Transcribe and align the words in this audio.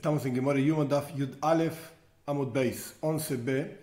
Estamos 0.00 0.24
en 0.24 0.34
Gemore 0.34 0.64
Yuma 0.64 0.86
Daf 0.86 1.14
Yud 1.14 1.36
Aleph 1.42 1.90
Amud 2.24 2.50
Beis 2.50 2.94
11b, 3.02 3.76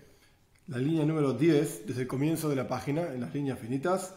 la 0.69 0.79
línea 0.79 1.05
número 1.05 1.31
10 1.31 1.85
desde 1.85 2.01
el 2.01 2.07
comienzo 2.07 2.49
de 2.49 2.55
la 2.55 2.67
página, 2.67 3.03
en 3.13 3.21
las 3.21 3.31
líneas 3.35 3.59
finitas. 3.59 4.15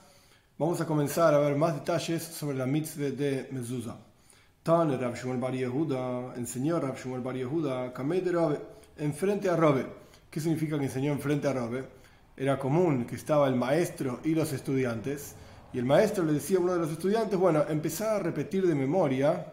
Vamos 0.56 0.80
a 0.80 0.86
comenzar 0.86 1.34
a 1.34 1.38
ver 1.40 1.56
más 1.56 1.74
detalles 1.74 2.22
sobre 2.22 2.56
la 2.56 2.64
mitzvah 2.64 3.10
de 3.10 3.48
Mezuzah. 3.50 3.98
Tan 4.62 4.98
Rab 4.98 5.14
Shmuel 5.14 5.38
Bar 5.38 5.52
Yehuda 5.52 6.36
enseñó 6.36 6.80
Rab 6.80 6.96
Shmuel 6.96 7.20
Bar 7.20 7.36
Yehuda 7.36 7.90
de 7.90 8.32
Robe, 8.32 8.60
enfrente 8.96 9.50
a 9.50 9.56
Robe. 9.56 9.84
¿Qué 10.30 10.40
significa 10.40 10.78
que 10.78 10.86
enseñó 10.86 11.12
enfrente 11.12 11.48
a 11.48 11.52
Robe? 11.52 11.84
Era 12.34 12.58
común 12.58 13.04
que 13.04 13.16
estaba 13.16 13.46
el 13.46 13.56
maestro 13.56 14.20
y 14.24 14.34
los 14.34 14.54
estudiantes, 14.54 15.34
y 15.74 15.78
el 15.78 15.84
maestro 15.84 16.24
le 16.24 16.32
decía 16.32 16.56
a 16.56 16.60
uno 16.60 16.72
de 16.72 16.78
los 16.78 16.92
estudiantes, 16.92 17.38
bueno, 17.38 17.62
empezá 17.68 18.16
a 18.16 18.20
repetir 18.20 18.66
de 18.66 18.74
memoria 18.74 19.52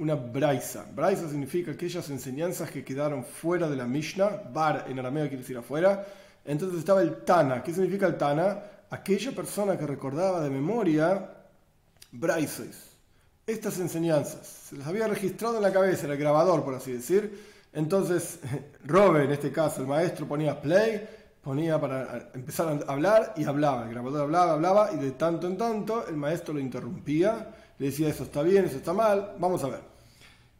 una 0.00 0.14
braisa. 0.14 0.86
Braisa 0.94 1.28
significa 1.28 1.72
aquellas 1.72 2.08
enseñanzas 2.08 2.70
que 2.70 2.82
quedaron 2.82 3.22
fuera 3.22 3.68
de 3.68 3.76
la 3.76 3.86
Mishnah, 3.86 4.50
bar 4.52 4.86
en 4.88 4.98
arameo 4.98 5.28
quiere 5.28 5.42
decir 5.42 5.58
afuera. 5.58 6.06
Entonces 6.44 6.78
estaba 6.78 7.02
el 7.02 7.22
Tana. 7.22 7.62
¿Qué 7.62 7.72
significa 7.72 8.06
el 8.06 8.16
Tana? 8.16 8.62
Aquella 8.88 9.30
persona 9.32 9.76
que 9.76 9.86
recordaba 9.86 10.40
de 10.40 10.48
memoria 10.48 11.30
braisas. 12.12 12.88
Estas 13.46 13.78
enseñanzas. 13.78 14.46
Se 14.70 14.76
las 14.76 14.86
había 14.86 15.06
registrado 15.06 15.56
en 15.56 15.62
la 15.62 15.72
cabeza, 15.72 16.06
en 16.06 16.12
el 16.12 16.18
grabador, 16.18 16.64
por 16.64 16.74
así 16.74 16.92
decir. 16.92 17.68
Entonces, 17.74 18.40
Robe, 18.84 19.24
en 19.24 19.32
este 19.32 19.52
caso, 19.52 19.82
el 19.82 19.86
maestro 19.86 20.26
ponía 20.26 20.62
play, 20.62 21.06
ponía 21.42 21.78
para 21.78 22.30
empezar 22.32 22.68
a 22.68 22.90
hablar 22.90 23.34
y 23.36 23.44
hablaba. 23.44 23.84
El 23.84 23.90
grabador 23.90 24.22
hablaba, 24.22 24.52
hablaba 24.52 24.92
y 24.94 24.96
de 24.96 25.10
tanto 25.10 25.46
en 25.46 25.58
tanto 25.58 26.06
el 26.08 26.16
maestro 26.16 26.54
lo 26.54 26.60
interrumpía. 26.60 27.54
Le 27.78 27.86
decía, 27.86 28.08
eso 28.08 28.24
está 28.24 28.42
bien, 28.42 28.64
eso 28.64 28.76
está 28.78 28.94
mal, 28.94 29.36
vamos 29.38 29.62
a 29.62 29.68
ver. 29.68 29.89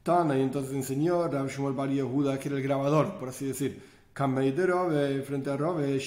Tana 0.02 0.38
y 0.38 0.42
entonces 0.42 0.72
enseñó 0.74 1.28
Rab 1.28 1.48
Shmuel 1.48 1.74
Bar 1.74 1.90
Yehuda, 1.90 2.38
que 2.38 2.48
era 2.48 2.56
el 2.56 2.62
grabador, 2.62 3.18
por 3.18 3.28
así 3.28 3.46
decir. 3.46 3.82
frente 4.14 5.50
a 5.50 5.56
Robe, 5.56 6.00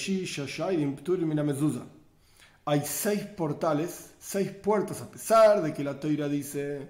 Hay 2.66 2.82
seis 2.84 3.20
portales, 3.36 4.14
seis 4.18 4.50
puertas, 4.50 5.00
a 5.00 5.10
pesar 5.10 5.62
de 5.62 5.72
que 5.72 5.84
la 5.84 5.98
toira 5.98 6.28
dice 6.28 6.88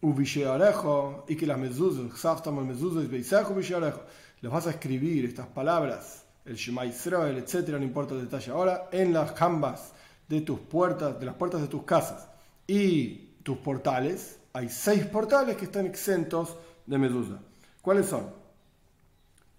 y 0.00 1.36
que 1.36 1.46
las 1.46 1.58
mezuzas, 1.58 2.20
les 4.40 4.50
vas 4.50 4.66
a 4.66 4.70
escribir 4.70 5.24
estas 5.24 5.46
palabras, 5.46 6.24
el 6.44 6.56
Shema 6.56 6.84
Israel, 6.86 7.36
etcétera, 7.36 7.78
no 7.78 7.84
importa 7.84 8.14
el 8.14 8.22
detalle. 8.22 8.50
Ahora, 8.50 8.88
en 8.90 9.12
las 9.12 9.32
jambas 9.32 9.92
de 10.28 10.40
tus 10.40 10.58
puertas, 10.58 11.20
de 11.20 11.26
las 11.26 11.36
puertas 11.36 11.60
de 11.60 11.68
tus 11.68 11.84
casas 11.84 12.26
y 12.66 13.34
tus 13.44 13.58
portales, 13.58 14.38
hay 14.52 14.68
seis 14.68 15.06
portales 15.06 15.56
que 15.56 15.64
están 15.64 15.86
exentos 15.86 16.56
de 16.86 16.98
medusa. 16.98 17.38
¿Cuáles 17.80 18.06
son? 18.06 18.30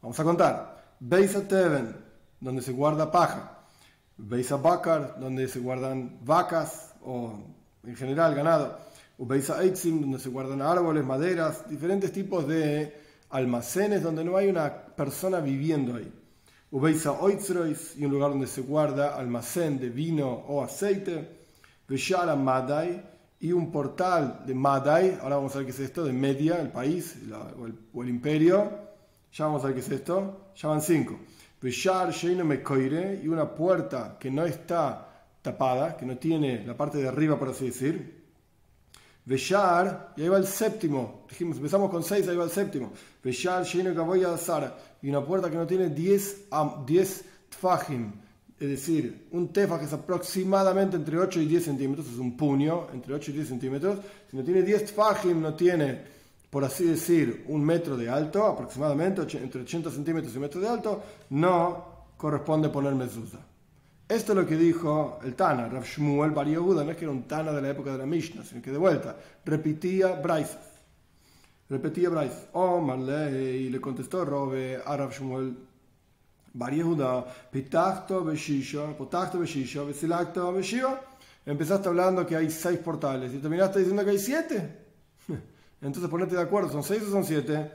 Vamos 0.01 0.19
a 0.19 0.23
contar. 0.23 0.95
Beisa 0.99 1.47
Teven, 1.47 1.95
donde 2.39 2.61
se 2.61 2.71
guarda 2.71 3.11
paja. 3.11 3.59
Beisa 4.17 4.57
Bakar, 4.57 5.19
donde 5.19 5.47
se 5.47 5.59
guardan 5.59 6.19
vacas 6.23 6.93
o 7.03 7.33
en 7.83 7.95
general 7.95 8.35
ganado. 8.35 8.77
Beisa 9.17 9.63
Eitzim, 9.63 10.01
donde 10.01 10.19
se 10.19 10.29
guardan 10.29 10.61
árboles, 10.61 11.05
maderas, 11.05 11.69
diferentes 11.69 12.11
tipos 12.11 12.47
de 12.47 13.01
almacenes 13.29 14.03
donde 14.03 14.23
no 14.23 14.37
hay 14.37 14.49
una 14.49 14.71
persona 14.71 15.39
viviendo 15.39 15.95
ahí. 15.95 16.11
Ubeisa 16.71 17.11
Oitzrois, 17.11 17.95
y 17.97 18.05
un 18.05 18.11
lugar 18.11 18.31
donde 18.31 18.47
se 18.47 18.61
guarda 18.61 19.15
almacén 19.15 19.79
de 19.79 19.89
vino 19.89 20.27
o 20.27 20.63
aceite. 20.63 21.43
Veshara 21.87 22.35
Madai, 22.35 23.12
y 23.43 23.51
un 23.51 23.73
portal 23.73 24.43
de 24.47 24.55
Madai, 24.55 25.19
ahora 25.21 25.35
vamos 25.35 25.53
a 25.53 25.57
ver 25.57 25.65
qué 25.65 25.73
es 25.73 25.79
esto, 25.81 26.05
de 26.05 26.13
Media, 26.13 26.61
el 26.61 26.71
país 26.71 27.17
o, 27.93 28.01
el, 28.01 28.07
imperio, 28.09 28.71
ya 29.33 29.47
vamos 29.47 29.61
a 29.63 29.67
ver 29.67 29.75
qué 29.75 29.81
es 29.81 29.89
esto, 29.89 30.51
ya 30.55 30.69
van 30.69 30.81
cinco. 30.81 31.19
y 31.61 33.27
una 33.27 33.53
puerta 33.53 34.15
que 34.17 34.31
no 34.31 34.45
está 34.45 35.25
tapada, 35.41 35.97
que 35.97 36.05
no 36.05 36.17
tiene 36.17 36.65
la 36.65 36.77
parte 36.77 36.99
de 36.99 37.09
arriba, 37.09 37.37
por 37.37 37.49
así 37.49 37.65
decir. 37.65 38.23
Veshar, 39.25 40.13
y 40.15 40.21
ahí 40.21 40.29
va 40.29 40.37
el 40.37 40.47
séptimo, 40.47 41.25
dijimos, 41.27 41.57
empezamos 41.57 41.91
con 41.91 42.01
seis, 42.01 42.25
ahí 42.29 42.37
va 42.37 42.45
el 42.45 42.49
séptimo. 42.49 42.93
Veshar, 43.21 43.65
y 45.01 45.09
una 45.09 45.25
puerta 45.25 45.51
que 45.51 45.57
no 45.57 45.67
tiene 45.67 45.89
diez, 45.89 46.45
diez 46.85 47.25
tfajim, 47.49 48.13
es 48.63 48.69
decir, 48.69 49.27
un 49.31 49.51
tefaj 49.51 49.83
es 49.83 49.91
aproximadamente 49.91 50.95
entre 50.95 51.17
8 51.17 51.41
y 51.41 51.47
10 51.47 51.65
centímetros, 51.65 52.07
es 52.07 52.17
un 52.17 52.37
puño 52.37 52.87
entre 52.93 53.13
8 53.13 53.31
y 53.31 53.33
10 53.33 53.47
centímetros. 53.47 53.99
Si 54.29 54.37
no 54.37 54.43
tiene 54.43 54.61
10 54.61 54.85
tfajim, 54.85 55.41
no 55.41 55.53
tiene, 55.53 56.01
por 56.49 56.63
así 56.63 56.85
decir, 56.85 57.43
un 57.49 57.63
metro 57.63 57.97
de 57.97 58.09
alto, 58.09 58.45
aproximadamente 58.45 59.21
entre 59.37 59.61
80 59.61 59.91
centímetros 59.91 60.33
y 60.33 60.37
un 60.37 60.43
metro 60.43 60.61
de 60.61 60.69
alto, 60.69 61.03
no 61.31 62.05
corresponde 62.15 62.69
poner 62.69 62.95
mezuzah. 62.95 63.45
Esto 64.07 64.31
es 64.31 64.37
lo 64.37 64.47
que 64.47 64.55
dijo 64.55 65.19
el 65.23 65.35
Tana, 65.35 65.67
Rav 65.67 65.83
Shmuel 65.83 66.31
Bar 66.31 66.47
no 66.47 66.91
es 66.91 66.95
que 66.95 67.03
era 67.03 67.11
un 67.11 67.23
Tana 67.23 67.51
de 67.51 67.61
la 67.61 67.69
época 67.69 67.91
de 67.91 67.97
la 67.97 68.05
Mishnah, 68.05 68.43
sino 68.43 68.61
que 68.61 68.71
de 68.71 68.77
vuelta 68.77 69.17
repetía 69.43 70.13
Braisas. 70.21 70.71
Repetía 71.69 72.09
Braisas. 72.09 72.47
Oh, 72.53 72.79
Marley, 72.79 73.69
le 73.69 73.81
contestó 73.81 74.23
Robe 74.23 74.79
a 74.85 74.95
Rav 74.95 75.11
Shmuel 75.11 75.72
Bar 76.53 76.71
Yehuda, 76.71 77.25
Pitachto 77.51 78.23
Beshisha, 78.23 78.95
Potachto 78.95 79.39
Beshisha, 79.39 79.83
Besilacto 79.83 80.53
Beshiva. 80.53 80.99
Empezaste 81.45 81.89
hablando 81.89 82.25
que 82.25 82.35
hay 82.35 82.49
seis 82.49 82.79
portales 82.79 83.33
y 83.33 83.39
terminaste 83.39 83.79
diciendo 83.79 84.03
que 84.05 84.11
hay 84.11 84.19
siete. 84.19 84.77
Entonces 85.81 86.09
ponete 86.09 86.35
de 86.35 86.41
acuerdo, 86.41 86.69
¿son 86.69 86.83
seis 86.83 87.03
o 87.03 87.11
son 87.11 87.25
siete? 87.25 87.71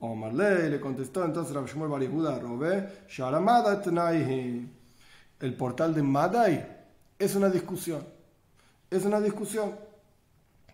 Omar 0.00 0.32
Ley 0.32 0.70
le 0.70 0.80
contestó 0.80 1.22
entonces 1.26 1.54
Rav 1.54 1.66
Shmuel 1.66 1.90
Bar 1.90 2.00
Yehuda, 2.00 2.38
Robé, 2.38 3.04
Sharamada 3.06 3.82
El 5.40 5.54
portal 5.58 5.94
de 5.94 6.02
Madai 6.02 6.66
es 7.18 7.34
una 7.34 7.50
discusión. 7.50 8.02
Es 8.88 9.04
una 9.04 9.20
discusión. 9.20 9.74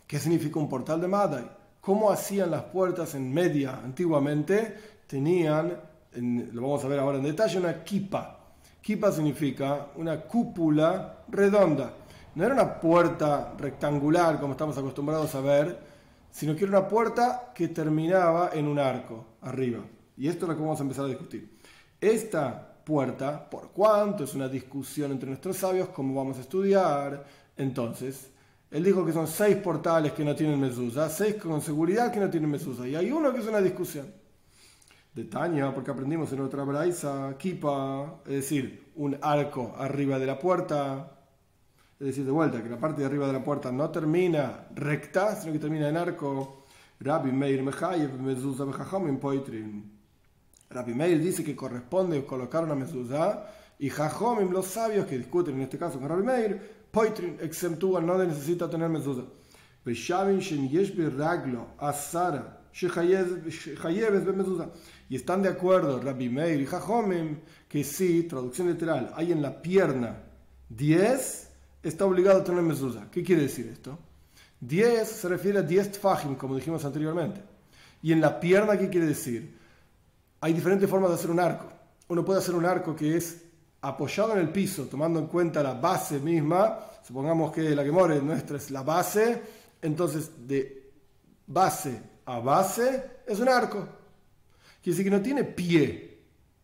¿Qué 0.06 0.20
significa 0.20 0.60
un 0.60 0.68
portal 0.68 1.00
de 1.00 1.08
Madai? 1.08 1.50
¿Cómo 1.80 2.08
hacían 2.10 2.52
las 2.52 2.62
puertas 2.62 3.16
en 3.16 3.32
media 3.32 3.80
antiguamente? 3.82 4.76
Tenían 5.08 5.76
lo 6.16 6.62
vamos 6.62 6.84
a 6.84 6.88
ver 6.88 6.98
ahora 6.98 7.18
en 7.18 7.24
detalle, 7.24 7.58
una 7.58 7.82
kipa. 7.82 8.38
Kipa 8.80 9.12
significa 9.12 9.88
una 9.96 10.20
cúpula 10.22 11.24
redonda. 11.28 11.92
No 12.34 12.44
era 12.44 12.54
una 12.54 12.80
puerta 12.80 13.54
rectangular 13.58 14.38
como 14.38 14.52
estamos 14.52 14.76
acostumbrados 14.78 15.34
a 15.34 15.40
ver, 15.40 15.78
sino 16.30 16.54
que 16.54 16.64
era 16.64 16.78
una 16.78 16.88
puerta 16.88 17.52
que 17.54 17.68
terminaba 17.68 18.50
en 18.52 18.68
un 18.68 18.78
arco 18.78 19.24
arriba. 19.42 19.80
Y 20.16 20.28
esto 20.28 20.44
es 20.44 20.50
lo 20.50 20.56
que 20.56 20.62
vamos 20.62 20.78
a 20.78 20.82
empezar 20.82 21.04
a 21.06 21.08
discutir. 21.08 21.58
Esta 22.00 22.74
puerta, 22.84 23.48
por 23.48 23.70
cuánto, 23.72 24.24
es 24.24 24.34
una 24.34 24.48
discusión 24.48 25.12
entre 25.12 25.28
nuestros 25.28 25.56
sabios, 25.56 25.88
como 25.88 26.14
vamos 26.14 26.38
a 26.38 26.42
estudiar. 26.42 27.24
Entonces, 27.56 28.30
él 28.70 28.84
dijo 28.84 29.04
que 29.04 29.12
son 29.12 29.26
seis 29.26 29.56
portales 29.56 30.12
que 30.12 30.24
no 30.24 30.34
tienen 30.34 30.60
mesusa, 30.60 31.08
seis 31.08 31.36
con 31.36 31.60
seguridad 31.60 32.12
que 32.12 32.20
no 32.20 32.30
tienen 32.30 32.50
mesusa, 32.50 32.86
y 32.86 32.94
hay 32.94 33.10
uno 33.10 33.32
que 33.32 33.40
es 33.40 33.46
una 33.46 33.60
discusión 33.60 34.06
de 35.16 35.24
Tania, 35.24 35.72
porque 35.74 35.90
aprendimos 35.90 36.30
en 36.34 36.40
otra 36.40 36.62
braisa, 36.62 37.34
kipa, 37.38 38.20
es 38.26 38.34
decir, 38.34 38.92
un 38.96 39.16
arco 39.22 39.74
arriba 39.78 40.18
de 40.18 40.26
la 40.26 40.38
puerta, 40.38 41.10
es 41.98 42.08
decir, 42.08 42.26
de 42.26 42.30
vuelta, 42.30 42.62
que 42.62 42.68
la 42.68 42.78
parte 42.78 43.00
de 43.00 43.06
arriba 43.06 43.26
de 43.26 43.32
la 43.32 43.42
puerta 43.42 43.72
no 43.72 43.88
termina 43.88 44.68
recta, 44.74 45.34
sino 45.34 45.54
que 45.54 45.58
termina 45.58 45.88
en 45.88 45.96
arco. 45.96 46.64
Rabbi 47.00 47.32
Meir 47.32 47.62
Mechayev 47.62 48.20
Mezuzah 48.20 48.66
Poitrin. 49.18 49.90
Rabbi 50.68 50.92
Meir 50.92 51.18
dice 51.22 51.42
que 51.42 51.56
corresponde 51.56 52.26
colocar 52.26 52.64
una 52.64 52.74
mezuzah 52.74 53.46
y 53.78 53.88
Jajomim, 53.88 54.50
los 54.50 54.66
sabios 54.66 55.06
que 55.06 55.16
discuten 55.16 55.54
en 55.54 55.62
este 55.62 55.78
caso 55.78 55.98
con 55.98 56.10
Rabbi 56.10 56.24
Meir, 56.24 56.60
Poitrin 56.90 57.38
exentúan, 57.40 58.04
no 58.04 58.18
necesita 58.18 58.68
tener 58.68 58.90
mezuzah. 58.90 59.24
Beshavin 59.82 60.40
Shen 60.40 60.68
Yeshbi 60.68 61.08
Raglo 61.08 61.68
Asara 61.78 62.66
y 65.08 65.16
están 65.16 65.42
de 65.42 65.48
acuerdo 65.48 66.00
Rabbi 66.00 66.28
Meir 66.28 66.60
y 66.60 66.66
Jajomim 66.66 67.38
que 67.68 67.84
sí, 67.84 68.24
traducción 68.24 68.68
literal, 68.68 69.12
hay 69.14 69.32
en 69.32 69.42
la 69.42 69.60
pierna 69.60 70.16
10, 70.68 71.50
está 71.82 72.04
obligado 72.04 72.40
a 72.40 72.44
tener 72.44 72.62
mezuzah. 72.62 73.10
¿Qué 73.10 73.22
quiere 73.22 73.42
decir 73.42 73.68
esto? 73.68 73.98
10 74.60 75.08
se 75.08 75.28
refiere 75.28 75.58
a 75.58 75.62
10 75.62 75.92
tfajim, 75.92 76.34
como 76.34 76.56
dijimos 76.56 76.84
anteriormente. 76.84 77.42
Y 78.02 78.12
en 78.12 78.20
la 78.20 78.40
pierna, 78.40 78.76
¿qué 78.76 78.88
quiere 78.88 79.06
decir? 79.06 79.58
Hay 80.40 80.52
diferentes 80.52 80.88
formas 80.88 81.10
de 81.10 81.16
hacer 81.16 81.30
un 81.30 81.40
arco. 81.40 81.66
Uno 82.08 82.24
puede 82.24 82.40
hacer 82.40 82.54
un 82.54 82.64
arco 82.64 82.94
que 82.94 83.16
es 83.16 83.42
apoyado 83.80 84.32
en 84.32 84.40
el 84.40 84.50
piso, 84.50 84.86
tomando 84.86 85.18
en 85.18 85.26
cuenta 85.26 85.62
la 85.62 85.74
base 85.74 86.18
misma. 86.18 86.78
Supongamos 87.06 87.52
que 87.52 87.74
la 87.74 87.84
que 87.84 87.92
more 87.92 88.20
nuestra 88.20 88.56
es 88.56 88.70
la 88.70 88.82
base, 88.82 89.42
entonces 89.82 90.30
de 90.46 90.90
base 91.46 92.00
a 92.24 92.40
base 92.40 93.22
es 93.26 93.38
un 93.38 93.48
arco. 93.48 93.86
Quiere 94.86 94.98
decir 94.98 95.10
que 95.10 95.16
no 95.16 95.22
tiene 95.24 95.42
pie 95.42 96.18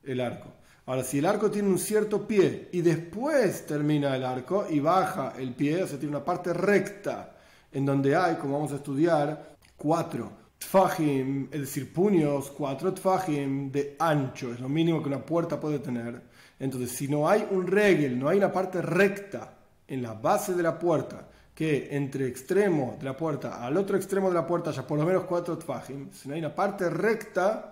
el 0.05 0.21
arco. 0.21 0.53
Ahora, 0.87 1.03
si 1.03 1.19
el 1.19 1.27
arco 1.27 1.51
tiene 1.51 1.69
un 1.69 1.81
cierto 1.81 2.25
pie 2.25 2.69
y 2.71 2.81
después 2.81 3.67
termina 3.67 4.15
el 4.15 4.23
arco 4.25 4.65
y 4.71 4.79
baja 4.79 5.33
el 5.37 5.53
pie, 5.57 5.83
o 5.83 5.89
sea, 5.89 5.99
tiene 5.99 6.15
una 6.15 6.25
parte 6.25 6.53
recta 6.53 7.35
en 7.73 7.85
donde 7.85 8.15
hay, 8.15 8.37
como 8.37 8.53
vamos 8.55 8.71
a 8.71 8.77
estudiar, 8.77 9.57
cuatro 9.77 10.31
tfajim, 10.57 11.49
es 11.51 11.63
decir, 11.63 11.93
puños, 11.93 12.53
cuatro 12.53 12.95
tfajim 12.95 13.73
de 13.73 13.97
ancho, 13.99 14.53
es 14.53 14.61
lo 14.61 14.69
mínimo 14.69 15.03
que 15.03 15.09
una 15.09 15.27
puerta 15.27 15.59
puede 15.59 15.81
tener. 15.81 16.23
Entonces, 16.61 16.93
si 16.93 17.09
no 17.09 17.29
hay 17.29 17.45
un 17.51 17.67
regel, 17.67 18.17
no 18.21 18.29
hay 18.29 18.39
una 18.39 18.53
parte 18.53 18.81
recta 18.81 19.53
en 19.89 20.01
la 20.01 20.15
base 20.15 20.55
de 20.55 20.63
la 20.63 20.79
puerta, 20.79 21.29
que 21.53 21.89
entre 21.91 22.29
extremo 22.29 22.95
de 23.01 23.05
la 23.05 23.17
puerta 23.17 23.67
al 23.67 23.77
otro 23.77 23.97
extremo 23.97 24.29
de 24.29 24.35
la 24.37 24.47
puerta 24.47 24.71
haya 24.71 24.87
por 24.87 24.97
lo 24.97 25.05
menos 25.05 25.25
cuatro 25.25 25.59
tfajim, 25.59 26.13
si 26.13 26.29
no 26.29 26.35
hay 26.35 26.41
una 26.41 26.55
parte 26.55 26.89
recta, 26.89 27.72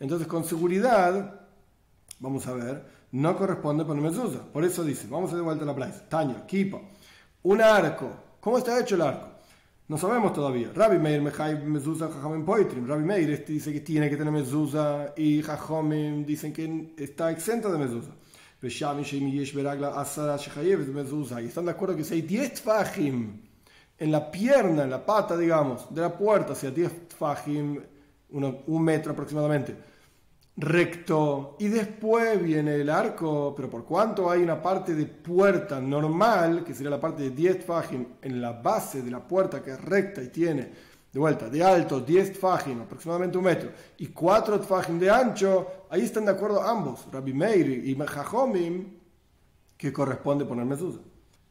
entonces 0.00 0.26
con 0.26 0.44
seguridad, 0.44 1.40
vamos 2.18 2.46
a 2.46 2.52
ver, 2.52 2.84
no 3.12 3.36
corresponde 3.36 3.84
poner 3.84 4.02
mezuzah. 4.02 4.52
Por 4.52 4.64
eso 4.64 4.84
dice, 4.84 5.06
vamos 5.08 5.32
a 5.32 5.36
de 5.36 5.42
vuelta 5.42 5.64
a 5.64 5.66
la 5.66 5.74
playa, 5.74 6.08
taño, 6.08 6.46
kipa, 6.46 6.80
un 7.42 7.60
arco, 7.60 8.10
¿cómo 8.40 8.58
está 8.58 8.78
hecho 8.80 8.94
el 8.96 9.02
arco? 9.02 9.36
No 9.88 9.96
sabemos 9.96 10.32
todavía. 10.32 10.72
Rabbi 10.74 10.98
Meir 10.98 11.22
Mejai 11.22 11.64
Mezuzah 11.64 12.08
Jajamim 12.08 12.44
Poitrim. 12.44 12.88
Rabbi 12.88 13.04
Meir 13.04 13.44
dice 13.46 13.72
que 13.72 13.80
tiene 13.80 14.10
que 14.10 14.16
tener 14.16 14.32
Mezuzah 14.32 15.12
y 15.16 15.40
Jajamim 15.42 16.26
dicen 16.26 16.52
que 16.52 16.92
está 16.96 17.30
exento 17.30 17.70
de 17.70 17.78
Mezuzah. 17.78 18.12
Y 18.62 18.66
están 21.46 21.66
de 21.66 21.70
acuerdo 21.70 21.94
que 21.96 22.02
si 22.02 22.14
hay 22.14 22.22
10 22.22 22.60
fajim 22.62 23.42
en 23.98 24.10
la 24.10 24.30
pierna, 24.30 24.82
en 24.82 24.90
la 24.90 25.06
pata, 25.06 25.36
digamos, 25.36 25.94
de 25.94 26.00
la 26.00 26.16
puerta, 26.16 26.54
o 26.54 26.56
sea, 26.56 26.72
10 26.72 26.92
fajim, 27.16 27.80
un 28.30 28.82
metro 28.82 29.12
aproximadamente, 29.12 29.76
recto 30.56 31.56
y 31.58 31.68
después 31.68 32.42
viene 32.42 32.76
el 32.76 32.88
arco, 32.88 33.54
pero 33.54 33.68
por 33.68 33.84
cuanto 33.84 34.30
hay 34.30 34.42
una 34.42 34.62
parte 34.62 34.94
de 34.94 35.06
puerta 35.06 35.80
normal, 35.80 36.64
que 36.64 36.74
sería 36.74 36.90
la 36.90 37.00
parte 37.00 37.24
de 37.24 37.30
10 37.30 37.64
fajim 37.64 38.06
en 38.22 38.40
la 38.40 38.52
base 38.52 39.02
de 39.02 39.10
la 39.10 39.20
puerta 39.20 39.62
que 39.62 39.72
es 39.72 39.80
recta 39.80 40.22
y 40.22 40.28
tiene 40.28 40.70
de 41.12 41.20
vuelta 41.20 41.48
de 41.48 41.62
alto 41.62 42.00
10 42.00 42.38
fajim, 42.38 42.82
aproximadamente 42.82 43.38
un 43.38 43.44
metro, 43.44 43.70
y 43.98 44.08
4 44.08 44.62
fajim 44.62 44.98
de 44.98 45.10
ancho, 45.10 45.86
ahí 45.88 46.02
están 46.02 46.26
de 46.26 46.32
acuerdo 46.32 46.62
ambos, 46.62 47.06
Rabbi 47.10 47.32
Meir 47.32 47.86
y 47.86 47.96
Jajomim, 47.96 48.98
que 49.76 49.92
corresponde 49.92 50.44
poner 50.44 50.66
mezuzah. 50.66 51.00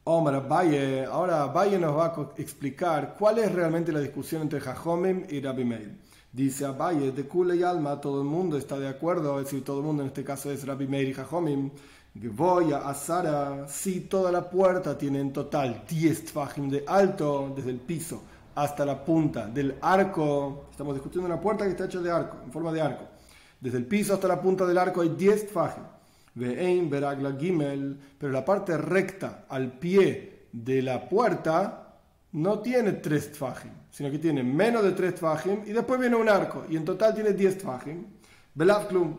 Omar 0.04 0.46
Valle, 0.48 1.04
ahora 1.04 1.46
Valle 1.46 1.80
nos 1.80 1.96
va 1.96 2.06
a 2.06 2.40
explicar 2.40 3.16
cuál 3.18 3.40
es 3.40 3.50
realmente 3.50 3.90
la 3.90 3.98
discusión 3.98 4.42
entre 4.42 4.60
Jajomim 4.60 5.24
y 5.28 5.40
Rabbi 5.40 5.64
Meir. 5.64 5.98
Dice 6.36 6.66
Abaye, 6.66 7.12
de 7.12 7.26
Kula 7.26 7.54
y 7.54 7.62
Alma, 7.62 7.98
todo 7.98 8.20
el 8.20 8.28
mundo 8.28 8.58
está 8.58 8.78
de 8.78 8.86
acuerdo, 8.86 9.38
es 9.38 9.46
decir, 9.46 9.64
todo 9.64 9.78
el 9.78 9.86
mundo 9.86 10.02
en 10.02 10.08
este 10.08 10.22
caso 10.22 10.50
es 10.50 10.66
Rabbi 10.66 10.86
Meir 10.86 11.08
y 11.08 11.14
Jajomim, 11.14 11.70
a 12.74 12.92
Sara, 12.92 13.66
si 13.66 14.00
toda 14.02 14.30
la 14.30 14.50
puerta 14.50 14.98
tiene 14.98 15.18
en 15.18 15.32
total 15.32 15.84
10 15.88 16.26
tfajim 16.26 16.68
de 16.68 16.84
alto 16.86 17.54
desde 17.56 17.70
el 17.70 17.78
piso 17.78 18.22
hasta 18.54 18.84
la 18.84 19.02
punta 19.02 19.46
del 19.46 19.76
arco, 19.80 20.66
estamos 20.70 20.92
discutiendo 20.92 21.26
una 21.26 21.40
puerta 21.40 21.64
que 21.64 21.70
está 21.70 21.86
hecha 21.86 22.00
de 22.00 22.10
arco, 22.10 22.36
en 22.44 22.52
forma 22.52 22.70
de 22.70 22.82
arco, 22.82 23.04
desde 23.58 23.78
el 23.78 23.86
piso 23.86 24.12
hasta 24.12 24.28
la 24.28 24.38
punta 24.38 24.66
del 24.66 24.76
arco 24.76 25.00
hay 25.00 25.14
10 25.16 25.46
tfajim, 25.46 25.84
ve'ein 26.34 26.90
beragla 26.90 27.34
gimel, 27.40 27.98
pero 28.18 28.30
la 28.30 28.44
parte 28.44 28.76
recta 28.76 29.46
al 29.48 29.72
pie 29.78 30.48
de 30.52 30.82
la 30.82 31.08
puerta 31.08 31.85
no 32.36 32.60
tiene 32.60 32.92
tres 32.92 33.32
tfajim, 33.32 33.72
sino 33.90 34.10
que 34.10 34.18
tiene 34.18 34.42
menos 34.42 34.84
de 34.84 34.92
tres 34.92 35.14
tfajim 35.14 35.62
y 35.64 35.72
después 35.72 35.98
viene 35.98 36.16
un 36.16 36.28
arco 36.28 36.66
y 36.68 36.76
en 36.76 36.84
total 36.84 37.14
tiene 37.14 37.32
diez 37.32 37.56
tfajim. 37.56 38.04
Belav 38.54 38.88
klum. 38.88 39.16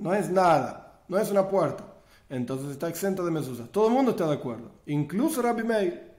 No 0.00 0.12
es 0.12 0.28
nada, 0.28 1.04
no 1.08 1.18
es 1.18 1.30
una 1.30 1.48
puerta. 1.48 1.84
Entonces 2.28 2.72
está 2.72 2.88
exento 2.88 3.24
de 3.24 3.30
mesusa. 3.30 3.68
Todo 3.70 3.86
el 3.86 3.94
mundo 3.94 4.10
está 4.10 4.26
de 4.26 4.34
acuerdo, 4.34 4.72
incluso 4.86 5.40
Rabbi 5.40 5.62
Meir. 5.62 6.14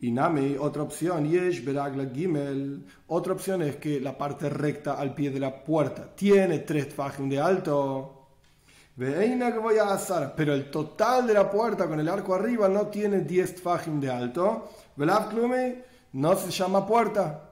Y 0.00 0.10
Nami, 0.10 0.56
otra 0.58 0.82
opción, 0.82 1.28
Yesh 1.28 1.62
Beragla 1.62 2.10
Gimel. 2.12 2.86
Otra 3.06 3.34
opción 3.34 3.60
es 3.60 3.76
que 3.76 4.00
la 4.00 4.16
parte 4.16 4.48
recta 4.48 4.94
al 4.94 5.14
pie 5.14 5.30
de 5.30 5.40
la 5.40 5.62
puerta 5.62 6.14
tiene 6.14 6.60
tres 6.60 6.88
tfajim 6.88 7.28
de 7.28 7.38
alto 7.38 8.14
que 8.16 8.18
voy 8.18 8.22
a 8.22 8.22
asar, 8.22 8.83
pero 8.96 10.54
el 10.54 10.70
total 10.70 11.26
de 11.26 11.34
la 11.34 11.50
puerta 11.50 11.88
con 11.88 11.98
el 11.98 12.08
arco 12.08 12.34
arriba 12.34 12.68
no 12.68 12.86
tiene 12.86 13.20
10 13.20 13.60
fajim 13.60 14.00
de 14.00 14.08
alto. 14.10 14.70
no 16.12 16.36
se 16.36 16.50
llama 16.50 16.86
puerta. 16.86 17.50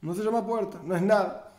No 0.00 0.14
se 0.14 0.22
llama 0.24 0.44
puerta, 0.44 0.80
no 0.84 0.96
es 0.96 1.02
nada. 1.02 1.52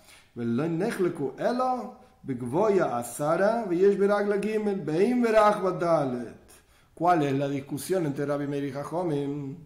¿Cuál 6.93 7.23
es 7.23 7.33
la 7.33 7.47
discusión 7.47 8.05
entre 8.05 8.25
Rabbi 8.25 8.47
Meir 8.47 8.65
y 8.65 8.71
Jajomim? 8.71 9.57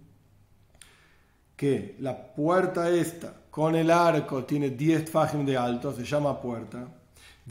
Que 1.55 1.95
la 1.99 2.33
puerta 2.33 2.89
esta 2.89 3.33
con 3.49 3.75
el 3.75 3.89
arco 3.89 4.45
tiene 4.45 4.69
10 4.69 5.09
fajim 5.09 5.43
de 5.43 5.57
alto, 5.57 5.91
se 5.91 6.05
llama 6.05 6.39
puerta 6.39 6.98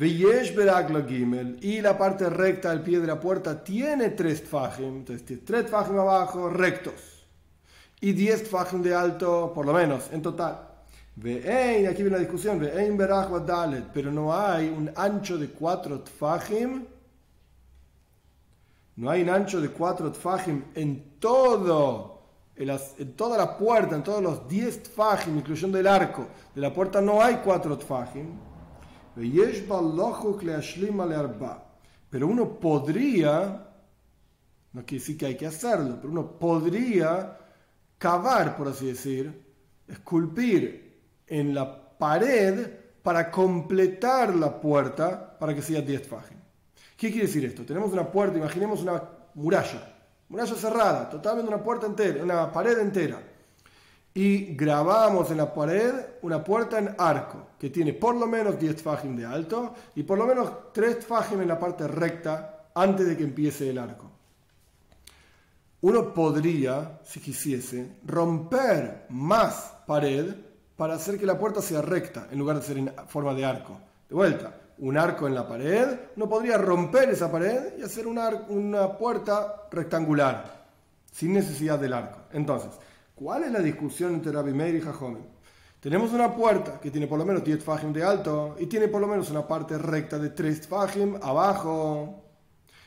y 0.00 1.80
la 1.80 1.98
parte 1.98 2.30
recta 2.30 2.70
al 2.70 2.82
pie 2.82 3.00
de 3.00 3.06
la 3.06 3.18
puerta 3.18 3.64
tiene 3.64 4.10
tres 4.10 4.44
tfajim, 4.44 4.98
entonces 4.98 5.44
tres 5.44 5.66
tfajim 5.66 5.98
abajo 5.98 6.48
rectos 6.48 7.26
y 8.00 8.12
diez 8.12 8.44
tfajim 8.44 8.80
de 8.80 8.94
alto 8.94 9.50
por 9.52 9.66
lo 9.66 9.72
menos 9.72 10.08
en 10.12 10.22
total. 10.22 10.66
Ve'ein, 11.16 11.88
aquí 11.88 12.02
viene 12.02 12.10
la 12.16 12.18
discusión, 12.18 12.60
ve'ein 12.60 12.96
dalet, 13.44 13.86
pero 13.92 14.12
no 14.12 14.32
hay 14.32 14.68
un 14.68 14.88
ancho 14.94 15.36
de 15.36 15.48
cuatro 15.48 16.00
tfajim, 16.02 16.84
no 18.94 19.10
hay 19.10 19.22
un 19.22 19.30
ancho 19.30 19.60
de 19.60 19.70
cuatro 19.70 20.12
tfajim 20.12 20.62
en 20.76 21.18
todo, 21.18 22.22
en, 22.54 23.12
toda 23.16 23.36
la 23.36 23.58
puerta, 23.58 23.96
en 23.96 24.04
todos 24.04 24.22
los 24.22 24.48
diez 24.48 24.80
tfajim, 24.80 25.38
incluyendo 25.38 25.76
el 25.76 25.88
arco 25.88 26.28
de 26.54 26.60
la 26.60 26.72
puerta, 26.72 27.00
no 27.00 27.20
hay 27.20 27.40
cuatro 27.42 27.76
tfajim. 27.76 28.48
Pero 32.10 32.26
uno 32.26 32.58
podría, 32.60 33.66
no 34.72 34.84
quiere 34.86 35.00
decir 35.00 35.18
que 35.18 35.26
hay 35.26 35.36
que 35.36 35.46
hacerlo, 35.46 35.96
pero 36.00 36.12
uno 36.12 36.38
podría 36.38 37.36
cavar, 37.98 38.56
por 38.56 38.68
así 38.68 38.86
decir, 38.86 39.44
esculpir 39.88 41.00
en 41.26 41.54
la 41.54 41.98
pared 41.98 42.70
para 43.02 43.30
completar 43.30 44.34
la 44.34 44.60
puerta 44.60 45.38
para 45.38 45.54
que 45.54 45.62
sea 45.62 45.80
10 45.82 46.06
fajim. 46.06 46.38
¿Qué 46.96 47.10
quiere 47.10 47.26
decir 47.26 47.44
esto? 47.44 47.64
Tenemos 47.64 47.92
una 47.92 48.10
puerta, 48.10 48.38
imaginemos 48.38 48.82
una 48.82 49.02
muralla, 49.34 49.96
muralla 50.28 50.54
cerrada, 50.54 51.08
totalmente 51.08 51.52
una 51.52 51.62
puerta 51.62 51.86
entera, 51.86 52.22
una 52.22 52.50
pared 52.52 52.78
entera 52.78 53.20
y 54.14 54.56
grabamos 54.56 55.30
en 55.30 55.36
la 55.36 55.52
pared 55.52 55.92
una 56.22 56.42
puerta 56.42 56.78
en 56.78 56.94
arco 56.98 57.48
que 57.58 57.70
tiene 57.70 57.92
por 57.92 58.16
lo 58.16 58.26
menos 58.26 58.58
10 58.58 58.82
fajim 58.82 59.16
de 59.16 59.26
alto 59.26 59.74
y 59.94 60.02
por 60.02 60.18
lo 60.18 60.26
menos 60.26 60.72
3 60.72 61.06
fajim 61.06 61.40
en 61.42 61.48
la 61.48 61.58
parte 61.58 61.86
recta 61.86 62.70
antes 62.74 63.06
de 63.06 63.16
que 63.16 63.24
empiece 63.24 63.70
el 63.70 63.78
arco. 63.78 64.10
Uno 65.80 66.12
podría, 66.12 66.98
si 67.04 67.20
quisiese, 67.20 67.98
romper 68.04 69.06
más 69.10 69.74
pared 69.86 70.34
para 70.76 70.94
hacer 70.94 71.18
que 71.18 71.26
la 71.26 71.38
puerta 71.38 71.62
sea 71.62 71.82
recta 71.82 72.26
en 72.30 72.38
lugar 72.38 72.56
de 72.56 72.62
ser 72.62 72.78
en 72.78 72.92
forma 73.06 73.34
de 73.34 73.44
arco. 73.44 73.78
De 74.08 74.14
vuelta, 74.14 74.54
un 74.78 74.96
arco 74.96 75.26
en 75.26 75.34
la 75.34 75.46
pared, 75.46 75.88
uno 76.16 76.28
podría 76.28 76.58
romper 76.58 77.10
esa 77.10 77.30
pared 77.30 77.78
y 77.78 77.82
hacer 77.82 78.06
una, 78.06 78.28
una 78.48 78.96
puerta 78.96 79.68
rectangular, 79.70 80.66
sin 81.12 81.34
necesidad 81.34 81.78
del 81.78 81.92
arco. 81.92 82.18
Entonces, 82.32 82.70
¿Cuál 83.18 83.42
es 83.42 83.50
la 83.50 83.58
discusión 83.58 84.14
entre 84.14 84.30
Rabbi 84.30 84.52
Meir 84.52 84.76
y 84.76 84.80
Jajomim? 84.80 85.25
Tenemos 85.80 86.12
una 86.12 86.32
puerta 86.32 86.78
que 86.78 86.92
tiene 86.92 87.08
por 87.08 87.18
lo 87.18 87.25
menos 87.25 87.42
10 87.42 87.64
fajim 87.64 87.92
de 87.92 88.04
alto 88.04 88.54
y 88.60 88.66
tiene 88.66 88.87
por 88.87 89.00
lo 89.00 89.08
menos 89.08 89.28
una 89.30 89.44
parte 89.46 89.76
recta 89.76 90.20
de 90.20 90.30
3 90.30 90.68
fajim 90.68 91.16
abajo. 91.20 92.22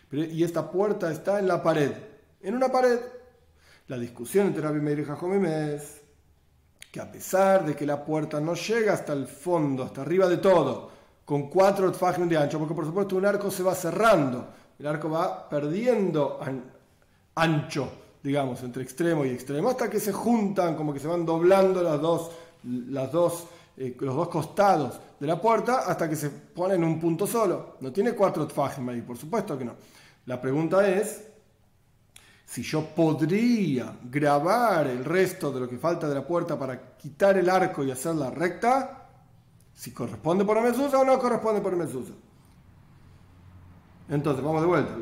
Y 0.10 0.42
esta 0.42 0.72
puerta 0.72 1.12
está 1.12 1.38
en 1.38 1.50
la 1.50 1.62
pared. 1.62 1.92
En 2.42 2.56
una 2.56 2.72
pared. 2.72 3.00
La 3.88 3.98
discusión 3.98 4.48
entre 4.48 4.62
Rabbi 4.62 4.80
Meir 4.80 5.00
y 5.00 5.04
Jajomim 5.04 5.46
es 5.46 6.02
que 6.90 7.02
a 7.02 7.12
pesar 7.12 7.66
de 7.66 7.76
que 7.76 7.86
la 7.86 8.06
puerta 8.06 8.40
no 8.40 8.54
llega 8.54 8.94
hasta 8.94 9.12
el 9.12 9.28
fondo, 9.28 9.84
hasta 9.84 10.02
arriba 10.02 10.30
de 10.30 10.38
todo, 10.38 10.92
con 11.26 11.50
4 11.50 11.92
fajim 11.92 12.30
de 12.30 12.38
ancho, 12.38 12.58
porque 12.58 12.74
por 12.74 12.86
supuesto 12.86 13.18
un 13.18 13.26
arco 13.26 13.52
se 13.52 13.64
va 13.64 13.76
cerrando, 13.76 14.48
el 14.80 14.88
arco 14.88 15.10
va 15.10 15.50
perdiendo 15.50 16.40
ancho 17.36 18.01
digamos, 18.24 18.62
entre 18.64 18.84
extremo 18.84 19.26
y 19.26 19.30
extremo, 19.30 19.70
hasta 19.70 19.90
que 19.90 20.00
se 20.00 20.12
juntan, 20.12 20.76
como 20.76 20.94
que 20.94 21.00
se 21.00 21.08
van 21.08 21.26
doblando 21.26 21.82
las 21.82 22.00
dos, 22.00 22.32
las 22.64 23.12
dos, 23.12 23.48
eh, 23.78 23.96
los 24.00 24.16
dos 24.16 24.28
costados 24.28 25.00
de 25.20 25.28
la 25.28 25.40
puerta 25.40 25.80
hasta 25.80 26.10
que 26.10 26.16
se 26.16 26.30
pone 26.30 26.76
en 26.76 26.84
un 26.84 27.00
punto 27.00 27.26
solo. 27.26 27.78
No 27.82 27.92
tiene 27.92 28.14
cuatro 28.14 28.48
tfajim 28.48 28.90
ahí, 28.90 29.02
por 29.02 29.18
supuesto 29.18 29.58
que 29.58 29.66
no. 29.66 29.76
La 30.26 30.40
pregunta 30.40 30.88
es 30.88 31.28
si 32.46 32.64
yo 32.64 32.86
podría 32.94 33.98
grabar 34.04 34.88
el 34.88 35.06
resto 35.06 35.52
de 35.52 35.62
lo 35.62 35.70
que 35.70 35.78
falta 35.78 36.10
de 36.10 36.16
la 36.16 36.28
puerta 36.28 36.60
para 36.60 36.98
quitar 36.98 37.38
el 37.38 37.50
arco 37.50 37.84
y 37.84 37.92
hacerla 37.92 38.30
recta, 38.30 39.08
si 39.74 39.92
corresponde 39.92 40.44
por 40.44 40.58
el 40.58 40.74
o 40.74 41.06
no 41.06 41.18
corresponde 41.18 41.62
por 41.62 41.74
el 41.74 41.82
Entonces, 44.12 44.44
vamos 44.44 44.62
de 44.62 44.68
vuelta. 44.68 44.94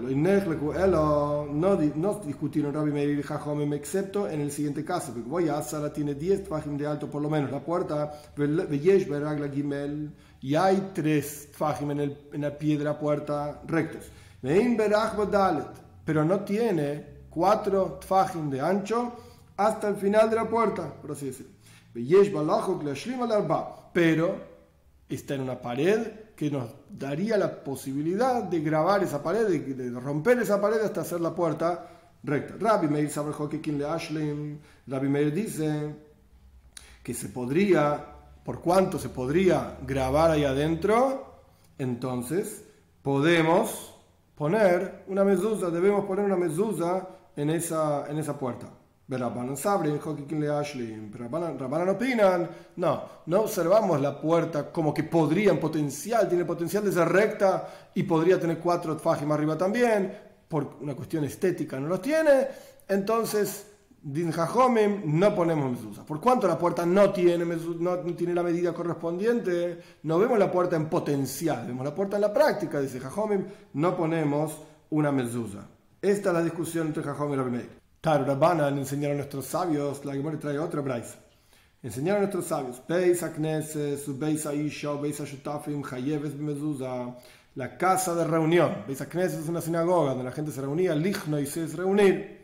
No, 0.87 1.45
no 1.95 2.21
discutieron 2.23 2.71
Rabbi 2.71 2.91
Meir 2.91 3.17
y 3.17 3.23
Jajomim 3.23 3.73
excepto 3.73 4.29
en 4.29 4.39
el 4.39 4.51
siguiente 4.51 4.85
caso. 4.85 5.11
Porque 5.11 5.27
voy 5.27 5.49
a 5.49 5.59
Sara 5.63 5.91
tiene 5.91 6.13
10 6.13 6.43
tfajim 6.43 6.77
de 6.77 6.85
alto 6.85 7.09
por 7.09 7.19
lo 7.19 7.27
menos. 7.27 7.49
La 7.49 7.59
puerta, 7.59 8.13
y 10.41 10.55
hay 10.55 10.91
3 10.93 11.51
tfajim 11.51 11.91
en, 11.91 11.99
el, 11.99 12.17
en 12.33 12.41
la 12.41 12.55
pie 12.55 12.77
de 12.77 12.83
la 12.83 12.99
puerta 12.99 13.59
rectos. 13.65 14.11
Pero 16.05 16.23
no 16.23 16.41
tiene 16.41 17.05
4 17.31 17.97
tfajim 18.01 18.51
de 18.51 18.61
ancho 18.61 19.13
hasta 19.57 19.89
el 19.89 19.95
final 19.95 20.29
de 20.29 20.35
la 20.35 20.47
puerta, 20.47 20.93
por 21.01 21.13
así 21.13 21.25
decirlo. 21.25 21.53
Pero 23.91 24.35
está 25.09 25.33
en 25.33 25.41
una 25.41 25.59
pared 25.59 26.28
que 26.39 26.49
nos 26.49 26.69
daría 26.89 27.35
la 27.35 27.53
posibilidad 27.65 28.43
de 28.43 28.61
grabar 28.61 29.03
esa 29.03 29.21
pared, 29.21 29.45
de, 29.45 29.89
romper 29.99 30.39
esa 30.39 30.61
pared 30.61 30.79
hasta 30.79 31.01
hacer 31.01 31.19
la 31.19 31.35
puerta 31.35 31.85
recta. 32.23 32.55
Rabbi 32.57 32.87
Meir 32.87 33.09
sabe 33.09 33.33
quien 33.61 33.77
le 33.77 33.85
Ashlim, 33.85 34.57
Rabbi 34.87 35.09
Meir 35.09 35.33
dice 35.33 35.93
que 37.03 37.13
se 37.13 37.27
podría, 37.27 38.05
por 38.45 38.61
cuánto 38.61 38.97
se 38.97 39.09
podría 39.09 39.79
grabar 39.85 40.31
ahí 40.31 40.45
adentro, 40.45 41.41
entonces 41.77 42.63
podemos 43.01 43.93
poner 44.35 45.03
una 45.07 45.25
mezuzá, 45.25 45.69
debemos 45.69 46.05
poner 46.05 46.23
una 46.23 46.37
mezuzá 46.37 47.05
en 47.35 47.49
esa, 47.49 48.09
en 48.09 48.17
esa 48.17 48.39
puerta. 48.39 48.78
Rabbanan 49.17 49.57
saben, 49.57 49.99
Rabbanan 51.11 51.89
opinan, 51.89 52.49
no, 52.75 53.03
no 53.25 53.41
observamos 53.41 53.99
la 53.99 54.21
puerta 54.21 54.71
como 54.71 54.93
que 54.93 55.03
podría 55.03 55.51
en 55.51 55.59
potencial, 55.59 56.29
tiene 56.29 56.45
potencial 56.45 56.85
de 56.85 56.91
ser 56.91 57.09
recta 57.09 57.67
y 57.95 58.03
podría 58.03 58.39
tener 58.39 58.59
cuatro 58.59 58.95
tfajim 58.95 59.31
arriba 59.31 59.57
también, 59.57 60.15
por 60.47 60.77
una 60.81 60.95
cuestión 60.95 61.23
estética 61.23 61.79
no 61.79 61.87
los 61.87 62.01
tiene, 62.01 62.47
entonces, 62.87 63.67
din 64.01 64.31
no 65.05 65.35
ponemos 65.35 65.71
mezuzah. 65.71 66.05
Por 66.05 66.21
cuanto 66.21 66.47
la 66.47 66.57
puerta 66.57 66.85
no 66.85 67.11
tiene, 67.11 67.45
no 67.45 67.97
tiene 68.15 68.35
la 68.35 68.43
medida 68.43 68.73
correspondiente, 68.73 69.79
no 70.03 70.19
vemos 70.19 70.37
la 70.37 70.51
puerta 70.51 70.75
en 70.75 70.87
potencial, 70.87 71.65
vemos 71.65 71.83
la 71.83 71.95
puerta 71.95 72.17
en 72.17 72.21
la 72.21 72.33
práctica, 72.33 72.79
dice 72.79 72.99
Jajomim, 72.99 73.45
no 73.73 73.97
ponemos 73.97 74.61
una 74.91 75.11
mezuzah. 75.11 75.67
Esta 76.01 76.29
es 76.29 76.33
la 76.33 76.43
discusión 76.43 76.87
entre 76.87 77.03
Jajom 77.03 77.33
y 77.33 77.35
Rabbi 77.35 77.78
Taru 78.01 78.23
Rabbanan 78.23 78.77
enseñaron 78.77 79.15
a 79.15 79.19
nuestros 79.19 79.45
sabios, 79.45 80.05
la 80.05 80.13
Gemara 80.13 80.39
trae 80.39 80.57
otra 80.57 80.79
braisa. 80.81 81.19
Enseñaron 81.83 82.19
a 82.19 82.25
nuestros 82.25 82.45
sabios, 82.45 82.81
Beis 82.87 83.23
Akneses, 83.23 84.17
Beis 84.17 84.45
Aisha, 84.45 84.93
Beis 84.93 85.19
Ashutafim, 85.19 85.83
Hayeves 85.83 86.33
Mezuza, 86.35 87.15
la 87.55 87.77
casa 87.77 88.15
de 88.15 88.23
reunión. 88.23 88.83
Beis 88.87 89.01
Akneses 89.01 89.39
es 89.39 89.49
una 89.49 89.59
sinagoga 89.59 90.11
donde 90.11 90.23
la 90.23 90.31
gente 90.31 90.51
se 90.51 90.61
reunía, 90.61 90.95
Lichno 90.95 91.39
y 91.39 91.45
se 91.45 91.65
es 91.65 91.75
reunir 91.75 92.39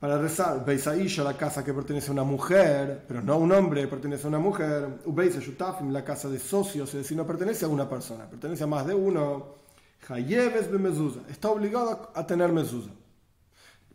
para 0.00 0.16
rezar. 0.16 0.64
Beis 0.64 0.86
Aisha, 0.86 1.22
la 1.22 1.36
casa 1.36 1.62
que 1.62 1.74
pertenece 1.74 2.08
a 2.08 2.12
una 2.12 2.24
mujer, 2.24 3.04
pero 3.06 3.20
no 3.20 3.34
a 3.34 3.36
un 3.36 3.52
hombre, 3.52 3.86
pertenece 3.86 4.24
a 4.24 4.28
una 4.28 4.38
mujer. 4.38 5.00
Beis 5.04 5.36
Ashutafim, 5.36 5.92
la 5.92 6.04
casa 6.04 6.30
de 6.30 6.38
socios, 6.38 6.88
es 6.88 7.02
decir, 7.02 7.18
no 7.18 7.26
pertenece 7.26 7.66
a 7.66 7.68
una 7.68 7.86
persona, 7.86 8.24
pertenece 8.30 8.64
a 8.64 8.66
más 8.66 8.86
de 8.86 8.94
uno. 8.94 9.60
Hayeves 10.08 10.70
Mezuza, 10.70 11.20
está 11.30 11.50
obligado 11.50 12.10
a 12.14 12.26
tener 12.26 12.50
Mezuza. 12.50 12.90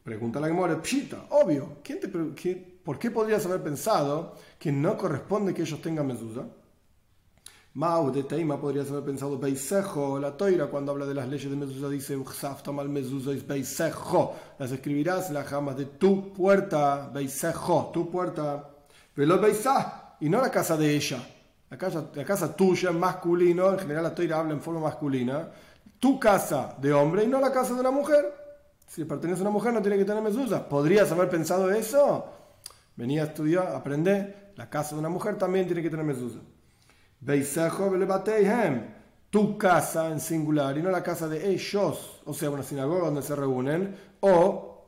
Pregunta 0.07 0.39
la 0.39 0.47
Gemora, 0.47 0.81
pshita, 0.81 1.25
obvio, 1.31 1.79
¿quién 1.83 1.99
te, 1.99 2.07
¿por 2.07 2.97
qué 2.97 3.11
podrías 3.11 3.45
haber 3.45 3.61
pensado 3.61 4.35
que 4.57 4.71
no 4.71 4.95
corresponde 4.95 5.53
que 5.53 5.63
ellos 5.63 5.81
tengan 5.81 6.07
mezuzá? 6.07 6.45
Mau 7.73 8.09
de 8.09 8.23
Teima 8.23 8.57
podrías 8.57 8.89
haber 8.89 9.03
pensado 9.03 9.37
Beisejo, 9.37 10.17
la 10.17 10.31
toira 10.37 10.67
cuando 10.67 10.93
habla 10.93 11.05
de 11.05 11.13
las 11.13 11.27
leyes 11.27 11.49
de 11.49 11.57
mezuzá 11.57 11.89
dice 11.89 12.15
mal 12.71 12.87
mezuzá 12.87 13.31
es 13.31 13.45
Beisejo, 13.45 14.33
las 14.57 14.71
escribirás 14.71 15.29
las 15.29 15.45
jamas 15.45 15.75
de 15.75 15.87
tu 15.99 16.31
puerta, 16.31 17.11
Beisejo, 17.13 17.91
tu 17.93 18.09
puerta, 18.09 18.69
Velo 19.13 19.41
Beisá, 19.41 20.15
y 20.21 20.29
no 20.29 20.39
la 20.39 20.49
casa 20.49 20.77
de 20.77 20.95
ella, 20.95 21.19
la 21.69 21.77
casa, 21.77 22.11
la 22.15 22.23
casa 22.23 22.55
tuya 22.55 22.93
masculino, 22.93 23.73
en 23.73 23.79
general 23.79 24.03
la 24.03 24.15
toira 24.15 24.39
habla 24.39 24.53
en 24.53 24.61
forma 24.61 24.79
masculina, 24.79 25.49
tu 25.99 26.17
casa 26.17 26.77
de 26.79 26.93
hombre 26.93 27.25
y 27.25 27.27
no 27.27 27.41
la 27.41 27.51
casa 27.51 27.73
de 27.73 27.81
una 27.81 27.91
mujer. 27.91 28.36
Si 28.87 29.03
pertenece 29.03 29.41
a 29.41 29.43
una 29.43 29.51
mujer 29.51 29.73
no 29.73 29.81
tiene 29.81 29.97
que 29.97 30.05
tener 30.05 30.23
mezuzá. 30.23 30.67
¿Podrías 30.67 31.11
haber 31.11 31.29
pensado 31.29 31.69
eso? 31.71 32.25
Venía 32.95 33.23
a 33.23 33.25
estudiar, 33.25 33.75
aprender. 33.75 34.53
La 34.55 34.69
casa 34.69 34.95
de 34.95 34.99
una 34.99 35.09
mujer 35.09 35.37
también 35.37 35.67
tiene 35.67 35.83
que 35.83 35.89
tener 35.89 36.05
mezuzá. 36.05 36.39
Tu 39.29 39.57
casa 39.57 40.09
en 40.09 40.19
singular 40.21 40.77
y 40.77 40.81
no 40.81 40.89
la 40.89 41.03
casa 41.03 41.27
de 41.27 41.51
ellos. 41.51 42.21
O 42.25 42.33
sea, 42.33 42.49
una 42.49 42.63
sinagoga 42.63 43.05
donde 43.05 43.21
se 43.21 43.35
reúnen. 43.35 43.95
O 44.21 44.85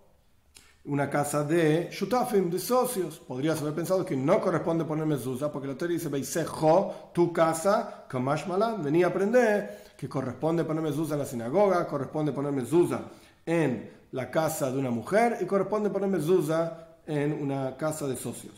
una 0.86 1.10
casa 1.10 1.44
de 1.44 1.89
shutafim, 1.91 2.50
de 2.50 2.58
socios. 2.58 3.20
Podrías 3.20 3.62
haber 3.62 3.75
pensado 3.75 4.06
que 4.06 4.15
no 4.15 4.39
corresponde 4.39 4.86
poner 4.86 5.06
mezuzá, 5.06 5.51
porque 5.51 5.68
la 5.68 5.77
teoría 5.77 5.98
dice 5.98 6.10
Beisejo, 6.10 7.12
tu 7.13 7.34
casa, 7.34 8.06
Kamash 8.08 8.48
Malan. 8.48 8.82
Venía 8.82 9.08
a 9.08 9.10
aprender 9.10 9.94
que 9.98 10.08
corresponde 10.08 10.63
poner 10.63 10.84
mezuzá 10.84 11.15
en 11.15 11.20
la 11.20 11.25
sinagoga, 11.25 11.86
corresponde 11.86 12.32
poner 12.32 12.53
mezuzá 12.53 13.01
en 13.50 13.89
la 14.12 14.29
casa 14.29 14.72
de 14.72 14.77
una 14.77 14.91
mujer 14.91 15.39
y 15.41 15.46
corresponde 15.46 15.89
poner 15.89 16.08
mezuzá 16.08 17.00
en 17.08 17.34
una 17.34 17.75
casa 17.75 18.08
de 18.08 18.15
socios. 18.15 18.53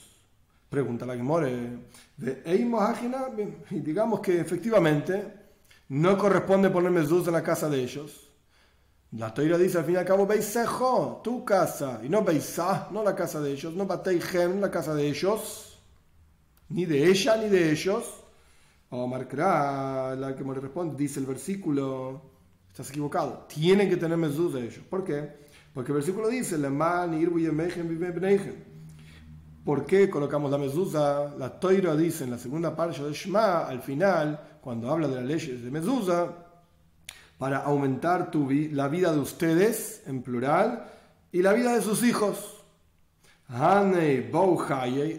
Pregunta 0.70 1.06
la 1.06 1.16
Gemore, 1.16 1.80
y 3.70 3.80
digamos 3.80 4.20
que 4.20 4.40
efectivamente 4.40 5.34
no 5.90 6.18
corresponde 6.18 6.70
poner 6.70 6.92
mezuzá 6.92 7.30
en 7.30 7.36
la 7.36 7.44
casa 7.44 7.70
de 7.70 7.82
ellos. 7.82 8.28
La 9.14 9.34
toira 9.34 9.58
dice 9.58 9.78
al 9.78 9.86
fin 9.86 9.96
y 9.96 9.98
al 9.98 10.06
cabo, 10.06 10.26
Beisejo, 10.26 11.22
tu 11.24 11.46
casa, 11.46 12.02
y 12.04 12.10
no 12.10 12.24
Beisá, 12.24 12.90
no 12.92 13.02
la 13.04 13.16
casa 13.16 13.40
de 13.40 13.52
ellos, 13.52 13.74
no 13.74 13.86
Bateihem, 13.86 14.60
la 14.60 14.72
casa 14.72 14.94
de 14.94 15.08
ellos, 15.08 15.80
ni 16.70 16.86
de 16.86 17.10
ella 17.10 17.38
ni 17.38 17.50
de 17.50 17.72
ellos. 17.72 18.24
O 18.90 19.08
Marcra, 19.08 20.16
la 20.18 20.36
que 20.36 20.44
me 20.44 20.54
responde, 20.54 20.98
dice 20.98 21.22
el 21.22 21.26
versículo 21.26 22.31
Estás 22.72 22.90
equivocado. 22.90 23.46
Tienen 23.54 23.90
que 23.90 23.98
tener 23.98 24.18
mezuzá 24.18 24.58
ellos. 24.60 24.80
¿Por 24.90 25.04
qué? 25.04 25.30
Porque 25.74 25.92
el 25.92 25.98
versículo 25.98 26.30
dice, 26.30 26.58
¿Por 29.66 29.86
qué 29.86 30.10
colocamos 30.10 30.50
la 30.50 30.58
mezuzá? 30.58 31.36
La 31.38 31.60
toira 31.60 31.96
dice 31.96 32.24
en 32.24 32.32
la 32.32 32.38
segunda 32.38 32.76
parte 32.76 33.04
de 33.04 33.14
Shema, 33.14 33.68
al 33.68 33.82
final, 33.82 34.58
cuando 34.62 34.90
habla 34.90 35.08
de 35.08 35.16
las 35.16 35.26
leyes 35.26 35.62
de 35.62 35.70
mezuzá, 35.70 36.30
para 37.38 37.60
aumentar 37.60 38.32
tu 38.32 38.50
la 38.50 38.88
vida 38.88 39.12
de 39.12 39.20
ustedes, 39.20 40.04
en 40.08 40.24
plural, 40.24 40.90
y 41.32 41.42
la 41.42 41.54
vida 41.54 41.74
de 41.74 41.82
sus 41.82 42.04
hijos. 42.04 42.64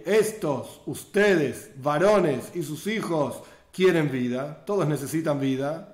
Estos, 0.07 0.81
ustedes, 0.87 1.71
varones 1.83 2.51
y 2.55 2.63
sus 2.63 2.87
hijos, 2.87 3.43
quieren 3.73 4.11
vida, 4.11 4.65
todos 4.65 4.89
necesitan 4.89 5.39
vida, 5.39 5.93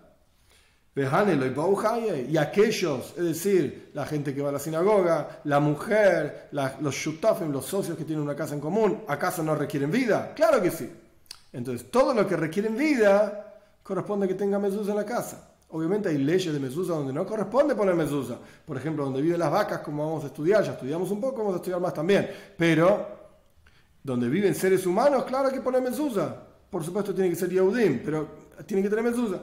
y 2.29 2.37
aquellos, 2.37 3.15
es 3.17 3.25
decir, 3.25 3.91
la 3.95 4.07
gente 4.07 4.35
que 4.35 4.43
va 4.43 4.49
a 4.49 4.53
la 4.53 4.59
sinagoga, 4.59 5.41
la 5.45 5.61
mujer, 5.61 6.49
los 6.81 6.95
shutafim, 6.95 7.53
los 7.53 7.67
socios 7.67 7.97
que 7.97 8.05
tienen 8.05 8.25
una 8.25 8.35
casa 8.35 8.55
en 8.55 8.61
común, 8.61 9.03
¿acaso 9.07 9.43
no 9.43 9.55
requieren 9.55 9.91
vida? 9.91 10.33
Claro 10.35 10.63
que 10.63 10.71
sí. 10.71 10.91
Entonces, 11.53 11.91
todo 11.91 12.15
lo 12.15 12.27
que 12.27 12.37
requieren 12.37 12.77
vida 12.77 13.55
corresponde 13.83 14.27
que 14.29 14.35
tenga 14.35 14.59
mezuzá 14.59 14.91
en 14.91 14.97
la 14.97 15.05
casa. 15.05 15.49
Obviamente 15.71 16.09
hay 16.09 16.19
leyes 16.19 16.53
de 16.53 16.59
mezuzá 16.59 16.95
donde 16.95 17.13
no 17.13 17.27
corresponde 17.27 17.75
poner 17.75 17.95
mezuzá. 17.95 18.39
Por 18.65 18.77
ejemplo, 18.77 19.05
donde 19.05 19.21
viven 19.21 19.39
las 19.39 19.51
vacas, 19.51 19.81
como 19.81 20.07
vamos 20.07 20.25
a 20.25 20.29
estudiar, 20.29 20.65
ya 20.65 20.73
estudiamos 20.73 21.11
un 21.11 21.21
poco, 21.21 21.39
vamos 21.39 21.55
a 21.55 21.57
estudiar 21.57 21.81
más 21.81 21.93
también. 21.93 22.29
Pero, 22.57 23.07
donde 24.03 24.29
viven 24.29 24.55
seres 24.55 24.87
humanos, 24.87 25.25
claro 25.25 25.51
que 25.51 25.61
poner 25.61 25.83
mezuzá. 25.83 26.35
Por 26.71 26.85
supuesto 26.85 27.15
tiene 27.15 27.31
que 27.31 27.37
ser 27.37 27.51
Yehudim, 27.51 28.03
pero 28.05 28.29
tiene 28.67 28.83
que 28.83 28.89
tener 28.89 29.05
mezuzá. 29.05 29.41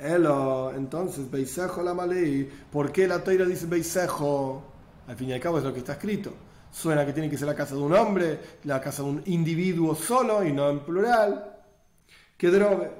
Elo, 0.00 0.72
entonces, 0.74 1.30
Beisejo 1.30 1.82
la 1.82 1.94
malei. 1.94 2.48
¿Por 2.70 2.90
qué 2.90 3.06
la 3.06 3.22
toira 3.22 3.44
dice 3.44 3.66
Beisejo? 3.66 4.62
Al 5.06 5.16
fin 5.16 5.28
y 5.28 5.32
al 5.32 5.40
cabo 5.40 5.58
es 5.58 5.64
lo 5.64 5.72
que 5.72 5.80
está 5.80 5.92
escrito. 5.92 6.32
Suena 6.72 7.04
que 7.04 7.12
tiene 7.12 7.28
que 7.28 7.36
ser 7.36 7.48
la 7.48 7.54
casa 7.54 7.74
de 7.74 7.80
un 7.80 7.92
hombre, 7.92 8.38
la 8.64 8.80
casa 8.80 9.02
de 9.02 9.08
un 9.08 9.22
individuo 9.26 9.94
solo 9.94 10.44
y 10.44 10.52
no 10.52 10.70
en 10.70 10.80
plural. 10.80 11.56
Que 12.36 12.48
drobe. 12.48 12.90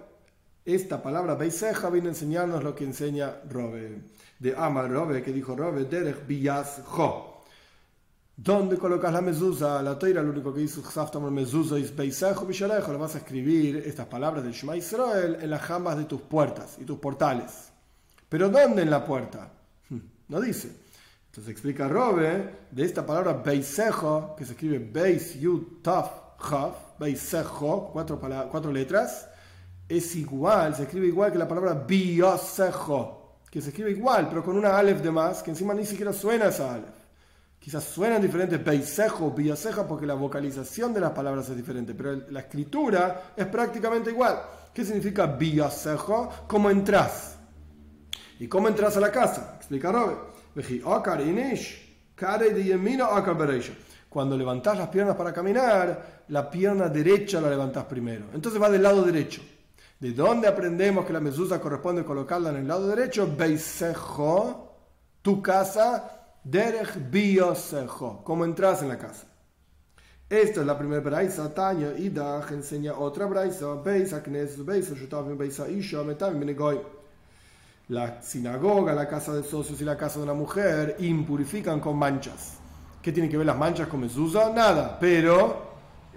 Esta 0.65 1.03
palabra 1.03 1.37
Beiseja 1.37 1.89
viene 1.89 2.09
a 2.09 2.11
enseñarnos 2.11 2.63
lo 2.63 2.75
que 2.75 2.85
enseña 2.85 3.41
Robe. 3.49 4.03
De 4.39 4.55
Amar 4.57 4.91
Robe, 4.91 5.23
que 5.23 5.33
dijo 5.33 5.57
Robe, 5.57 5.85
Derech 5.85 6.27
Jo. 6.85 7.30
¿Dónde 8.43 8.79
colocas 8.79 9.13
la 9.13 9.21
mezuzá? 9.21 9.83
La 9.83 9.99
toira 9.99 10.23
lo 10.23 10.31
único 10.31 10.55
que 10.55 10.61
dice 10.61 10.81
Xaftamar 10.81 11.31
mezuzá 11.31 11.77
es 11.77 11.95
Beisejo 11.95 12.47
Vishalejo. 12.47 12.91
Le 12.91 12.97
vas 12.97 13.15
a 13.15 13.19
escribir 13.19 13.77
estas 13.85 14.07
palabras 14.07 14.43
del 14.43 14.55
Shema 14.55 14.79
Israel 14.79 15.37
en 15.43 15.51
las 15.51 15.61
jambas 15.61 15.99
de 15.99 16.05
tus 16.05 16.23
puertas 16.23 16.79
y 16.81 16.87
tus 16.87 16.99
portales. 16.99 17.71
¿Pero 18.31 18.49
dónde 18.49 18.81
en 18.81 18.89
la 18.89 19.05
puerta? 19.05 19.53
Hmm, 19.91 19.99
no 20.29 20.41
dice. 20.41 20.75
Entonces 21.27 21.53
explica 21.53 21.87
Robe 21.87 22.69
de 22.71 22.83
esta 22.83 23.05
palabra 23.05 23.35
Beisejo, 23.35 24.35
que 24.39 24.47
se 24.47 24.53
escribe 24.53 24.79
Beis 24.79 25.39
Yud 25.39 25.83
Taf 25.83 26.11
Chaf, 26.41 26.99
Beisejo, 26.99 27.91
cuatro, 27.93 28.19
cuatro 28.19 28.73
letras. 28.73 29.29
es 29.87 30.17
igual, 30.17 30.75
se 30.75 30.85
escribe 30.85 31.09
igual 31.09 31.31
que 31.31 31.37
la 31.37 31.47
palabra 31.47 31.75
biosejo, 31.75 33.41
que 33.51 33.61
se 33.61 33.69
escribe 33.69 33.91
igual, 33.91 34.31
pero 34.31 34.43
con 34.43 34.57
una 34.57 34.79
alef 34.79 35.03
de 35.03 35.11
más, 35.11 35.43
que 35.43 35.51
encima 35.51 35.75
ni 35.75 35.85
siquiera 35.85 36.15
suena 36.15 36.47
esa 36.47 36.73
alef. 36.73 37.00
Quizás 37.61 37.85
suenan 37.85 38.23
diferentes 38.23 38.65
beisejo, 38.65 39.33
biosejo, 39.33 39.87
porque 39.87 40.07
la 40.07 40.15
vocalización 40.15 40.95
de 40.95 41.01
las 41.01 41.11
palabras 41.11 41.47
es 41.51 41.57
diferente, 41.57 41.95
pero 41.95 42.23
la 42.31 42.41
escritura 42.41 43.35
es 43.37 43.45
prácticamente 43.47 44.11
igual. 44.11 44.41
¿Qué 44.73 44.83
significa 44.83 45.27
biosejo? 45.27 46.31
¿Cómo 46.49 46.71
entras? 46.71 47.37
¿Y 48.39 48.49
cómo 48.49 48.69
entras 48.69 48.97
a 48.97 49.01
la 49.01 49.13
casa? 49.13 49.57
Explica 49.59 49.93
Robe. 49.93 50.17
Cuando 54.09 54.37
levantás 54.39 54.79
las 54.79 54.89
piernas 54.89 55.17
para 55.17 55.33
caminar, 55.33 56.25
la 56.29 56.51
pierna 56.51 56.89
derecha 56.89 57.43
la 57.43 57.51
levantás 57.51 57.85
primero. 57.85 58.25
Entonces 58.33 58.61
va 58.61 58.71
del 58.71 58.83
lado 58.83 59.03
derecho. 59.03 59.43
¿De 59.99 60.13
dónde 60.13 60.49
aprendemos 60.49 61.05
que 61.05 61.13
la 61.13 61.21
mezuzá 61.21 61.61
corresponde 61.61 62.05
colocarla 62.07 62.49
en 62.49 62.57
el 62.57 62.69
lado 62.69 62.89
derecho? 62.89 63.29
Beisejo, 63.37 64.79
tu 65.21 65.43
casa, 65.43 66.20
derech 66.45 67.11
biosejo, 67.11 68.23
como 68.25 68.45
entras 68.45 68.83
en 68.83 68.89
la 68.89 68.99
casa. 68.99 69.27
Esta 70.29 70.61
es 70.61 70.67
la 70.67 70.79
primera 70.79 71.03
braisa, 71.03 71.53
Tanya 71.53 71.93
y 71.99 72.09
Dach 72.09 72.53
enseña 72.53 72.95
otra 72.95 73.27
braisa, 73.27 73.75
Beisa 73.75 74.23
Knes, 74.23 74.65
Beisa 74.65 74.95
Shutavim, 74.95 75.37
Beisa 75.37 75.69
Isha, 75.69 76.05
Metam 76.05 76.39
Benegoy. 76.39 76.81
La 77.89 78.23
sinagoga, 78.23 78.95
la 78.95 79.09
casa 79.09 79.35
de 79.35 79.43
socios 79.43 79.81
y 79.81 79.85
la 79.85 79.97
casa 79.97 80.19
de 80.19 80.25
una 80.25 80.35
mujer 80.35 80.95
impurifican 81.01 81.81
con 81.81 81.97
manchas. 81.97 82.59
¿Qué 83.03 83.11
tiene 83.11 83.29
que 83.29 83.37
ver 83.37 83.47
las 83.47 83.59
manchas 83.59 83.89
con 83.89 84.01
mezuzá? 84.01 84.53
Nada, 84.53 84.97
pero 85.01 85.71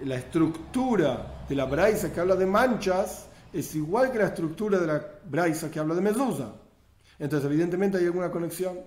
la 0.04 0.14
estructura 0.14 1.44
de 1.48 1.54
la 1.56 1.64
braisa 1.64 2.12
que 2.12 2.20
habla 2.20 2.36
de 2.36 2.46
manchas 2.46 3.26
es 3.52 3.74
igual 3.74 4.12
que 4.12 4.18
la 4.18 4.26
estructura 4.26 4.78
de 4.78 4.86
la 4.86 5.04
braisa 5.28 5.72
que 5.72 5.80
habla 5.80 5.96
de 5.96 6.00
mezuzá. 6.02 6.52
Entonces, 7.18 7.50
evidentemente 7.50 7.98
hay 7.98 8.04
alguna 8.04 8.30
conexión. 8.30 8.78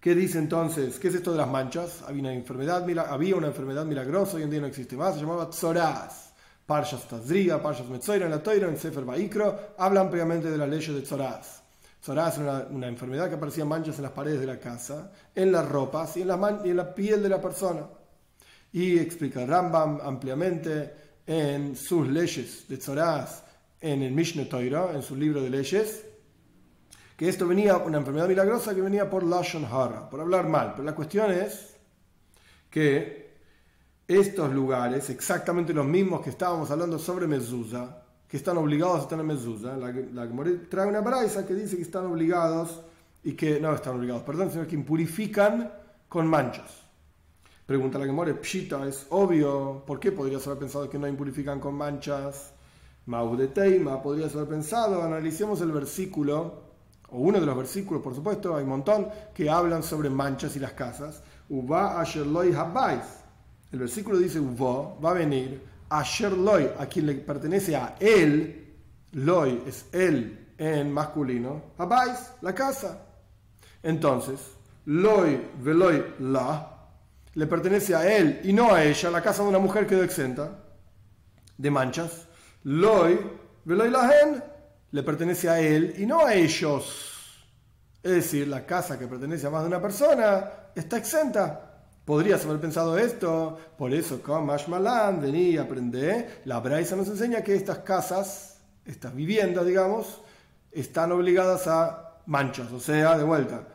¿Qué 0.00 0.14
dice 0.14 0.38
entonces? 0.38 0.98
¿Qué 0.98 1.08
es 1.08 1.14
esto 1.14 1.32
de 1.32 1.38
las 1.38 1.48
manchas? 1.48 2.02
Había 2.08 2.22
una 2.22 2.32
enfermedad, 2.32 2.86
había 3.06 3.36
una 3.36 3.48
enfermedad 3.48 3.84
milagrosa, 3.84 4.38
hoy 4.38 4.44
en 4.44 4.50
día 4.50 4.60
no 4.60 4.66
existe 4.66 4.96
más, 4.96 5.14
se 5.14 5.20
llamaba 5.20 5.50
Tzoraz. 5.50 6.30
Parshas 6.64 7.06
Tazria, 7.06 7.60
Parshas 7.60 7.88
Metzoira, 7.88 8.26
en 8.26 8.30
la 8.30 8.42
Toira, 8.42 8.68
en 8.68 8.78
Sefer 8.78 9.04
Baikro, 9.04 9.74
habla 9.76 10.00
ampliamente 10.02 10.48
de 10.48 10.56
la 10.56 10.66
ley 10.66 10.80
de 10.80 11.02
Tzoraz. 11.02 11.62
Tzoraz 12.00 12.34
es 12.34 12.38
una, 12.38 12.66
una, 12.70 12.86
enfermedad 12.86 13.28
que 13.28 13.34
aparecía 13.34 13.64
manchas 13.64 13.96
en 13.96 14.04
las 14.04 14.12
paredes 14.12 14.40
de 14.40 14.46
la 14.46 14.58
casa, 14.58 15.10
en 15.34 15.52
las 15.52 15.68
ropas 15.68 16.16
y 16.16 16.22
en 16.22 16.28
la, 16.28 16.62
y 16.64 16.70
en 16.70 16.76
la 16.76 16.94
piel 16.94 17.22
de 17.22 17.28
la 17.28 17.40
persona. 17.40 17.86
Y 18.72 18.98
explica 18.98 19.44
Rambam 19.44 20.00
ampliamente 20.00 20.94
en 21.26 21.76
sus 21.76 22.08
leyes 22.08 22.66
de 22.68 22.78
Tzoraz, 22.78 23.42
en 23.80 24.02
el 24.02 24.12
Mishneh 24.12 24.46
Torah, 24.46 24.92
en 24.94 25.02
su 25.02 25.16
libro 25.16 25.42
de 25.42 25.50
leyes, 25.50 26.04
que 27.20 27.28
esto 27.28 27.46
venía, 27.46 27.76
una 27.76 27.98
enfermedad 27.98 28.26
milagrosa 28.26 28.74
que 28.74 28.80
venía 28.80 29.10
por 29.10 29.22
Lashon 29.22 29.66
Hara, 29.66 30.08
por 30.08 30.22
hablar 30.22 30.48
mal. 30.48 30.70
Pero 30.72 30.84
la 30.84 30.94
cuestión 30.94 31.30
es 31.30 31.76
que 32.70 33.34
estos 34.08 34.50
lugares, 34.54 35.10
exactamente 35.10 35.74
los 35.74 35.84
mismos 35.84 36.22
que 36.22 36.30
estábamos 36.30 36.70
hablando 36.70 36.98
sobre 36.98 37.26
Mezuzah, 37.26 38.04
que 38.26 38.38
están 38.38 38.56
obligados 38.56 39.12
a 39.12 39.14
en 39.14 39.26
Mezuzah, 39.26 39.76
la, 39.76 39.92
la 39.92 40.28
trae 40.70 40.86
una 40.86 41.02
braisa 41.02 41.46
que 41.46 41.52
dice 41.52 41.76
que 41.76 41.82
están 41.82 42.06
obligados 42.06 42.80
y 43.22 43.34
que 43.34 43.60
no 43.60 43.74
están 43.74 43.96
obligados, 43.96 44.22
perdón, 44.22 44.50
sino 44.50 44.66
que 44.66 44.76
impurifican 44.76 45.70
con 46.08 46.26
manchas. 46.26 46.84
Pregunta 47.66 47.98
la 47.98 48.06
que 48.06 48.12
more, 48.12 48.32
Pshita, 48.32 48.88
es 48.88 49.06
obvio, 49.10 49.82
¿por 49.86 50.00
qué 50.00 50.10
podrías 50.10 50.46
haber 50.46 50.60
pensado 50.60 50.88
que 50.88 50.98
no 50.98 51.06
impurifican 51.06 51.60
con 51.60 51.74
manchas? 51.74 52.54
Maude 53.04 53.48
Teima, 53.48 54.02
podrías 54.02 54.34
haber 54.34 54.48
pensado, 54.48 55.02
analicemos 55.02 55.60
el 55.60 55.72
versículo 55.72 56.69
o 57.12 57.18
uno 57.18 57.40
de 57.40 57.46
los 57.46 57.56
versículos, 57.56 58.02
por 58.02 58.14
supuesto, 58.14 58.56
hay 58.56 58.64
un 58.64 58.70
montón 58.70 59.08
que 59.34 59.48
hablan 59.48 59.82
sobre 59.82 60.10
manchas 60.10 60.56
y 60.56 60.58
las 60.58 60.72
casas. 60.72 61.22
Uva 61.48 62.00
asherloi 62.00 62.54
habais. 62.54 63.04
El 63.72 63.80
versículo 63.80 64.18
dice 64.18 64.40
Uva, 64.40 64.94
va 65.02 65.10
a 65.10 65.14
venir 65.14 65.62
asherloi, 65.88 66.70
a 66.78 66.86
quien 66.86 67.06
le 67.06 67.14
pertenece 67.14 67.74
a 67.76 67.96
él, 67.98 68.74
loi 69.12 69.62
es 69.66 69.86
él 69.92 70.54
en 70.56 70.92
masculino, 70.92 71.62
habais, 71.78 72.32
la 72.42 72.54
casa. 72.54 73.06
Entonces, 73.82 74.40
loi 74.84 75.50
veloy 75.60 76.14
la, 76.20 76.78
le 77.34 77.46
pertenece 77.46 77.94
a 77.94 78.16
él 78.16 78.40
y 78.44 78.52
no 78.52 78.72
a 78.72 78.84
ella, 78.84 79.10
la 79.10 79.22
casa 79.22 79.42
de 79.42 79.48
una 79.48 79.58
mujer 79.58 79.86
quedó 79.86 80.02
exenta 80.02 80.58
de 81.56 81.70
manchas. 81.70 82.26
Loi 82.64 83.18
veloy 83.64 83.90
la 83.90 84.10
hen, 84.10 84.42
le 84.92 85.02
pertenece 85.02 85.48
a 85.48 85.60
él 85.60 85.94
y 85.98 86.06
no 86.06 86.24
a 86.24 86.34
ellos. 86.34 87.06
Es 88.02 88.12
decir, 88.12 88.48
la 88.48 88.64
casa 88.64 88.98
que 88.98 89.06
pertenece 89.06 89.46
a 89.46 89.50
más 89.50 89.62
de 89.62 89.68
una 89.68 89.80
persona 89.80 90.50
está 90.74 90.96
exenta. 90.96 91.66
Podrías 92.04 92.44
haber 92.44 92.60
pensado 92.60 92.98
esto, 92.98 93.58
por 93.76 93.92
eso 93.92 94.22
con 94.22 94.46
Mashmalan 94.46 95.20
vení 95.20 95.50
y 95.50 95.58
aprende. 95.58 96.40
La 96.46 96.58
Braisa 96.60 96.96
nos 96.96 97.08
enseña 97.08 97.42
que 97.42 97.54
estas 97.54 97.78
casas, 97.78 98.58
estas 98.84 99.14
viviendas, 99.14 99.66
digamos, 99.66 100.20
están 100.72 101.12
obligadas 101.12 101.66
a 101.66 102.20
manchas, 102.26 102.72
o 102.72 102.80
sea, 102.80 103.18
de 103.18 103.24
vuelta, 103.24 103.66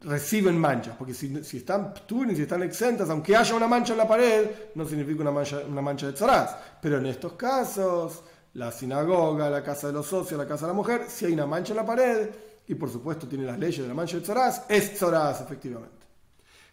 reciben 0.00 0.58
manchas, 0.58 0.96
porque 0.96 1.14
si, 1.14 1.36
están 1.36 1.94
si 2.34 2.42
están 2.42 2.62
exentas, 2.62 3.08
aunque 3.10 3.36
haya 3.36 3.54
una 3.54 3.68
mancha 3.68 3.92
en 3.92 3.98
la 3.98 4.08
pared, 4.08 4.50
no 4.74 4.84
significa 4.86 5.22
una 5.22 5.30
mancha, 5.30 5.60
una 5.68 5.80
mancha 5.80 6.06
de 6.06 6.14
tzaraz. 6.14 6.56
Pero 6.82 6.98
en 6.98 7.06
estos 7.06 7.34
casos, 7.34 8.24
la 8.54 8.70
sinagoga, 8.70 9.50
la 9.50 9.62
casa 9.62 9.88
de 9.88 9.92
los 9.92 10.06
socios, 10.06 10.38
la 10.38 10.46
casa 10.46 10.66
de 10.66 10.72
la 10.72 10.76
mujer, 10.76 11.06
si 11.08 11.26
hay 11.26 11.32
una 11.32 11.46
mancha 11.46 11.72
en 11.72 11.76
la 11.76 11.86
pared, 11.86 12.30
y 12.66 12.74
por 12.74 12.90
supuesto 12.90 13.26
tiene 13.26 13.44
las 13.44 13.58
leyes 13.58 13.82
de 13.82 13.88
la 13.88 13.94
mancha 13.94 14.16
de 14.16 14.22
Tzoraz, 14.22 14.64
es 14.68 14.94
Tzoraz 14.94 15.40
efectivamente. 15.40 16.04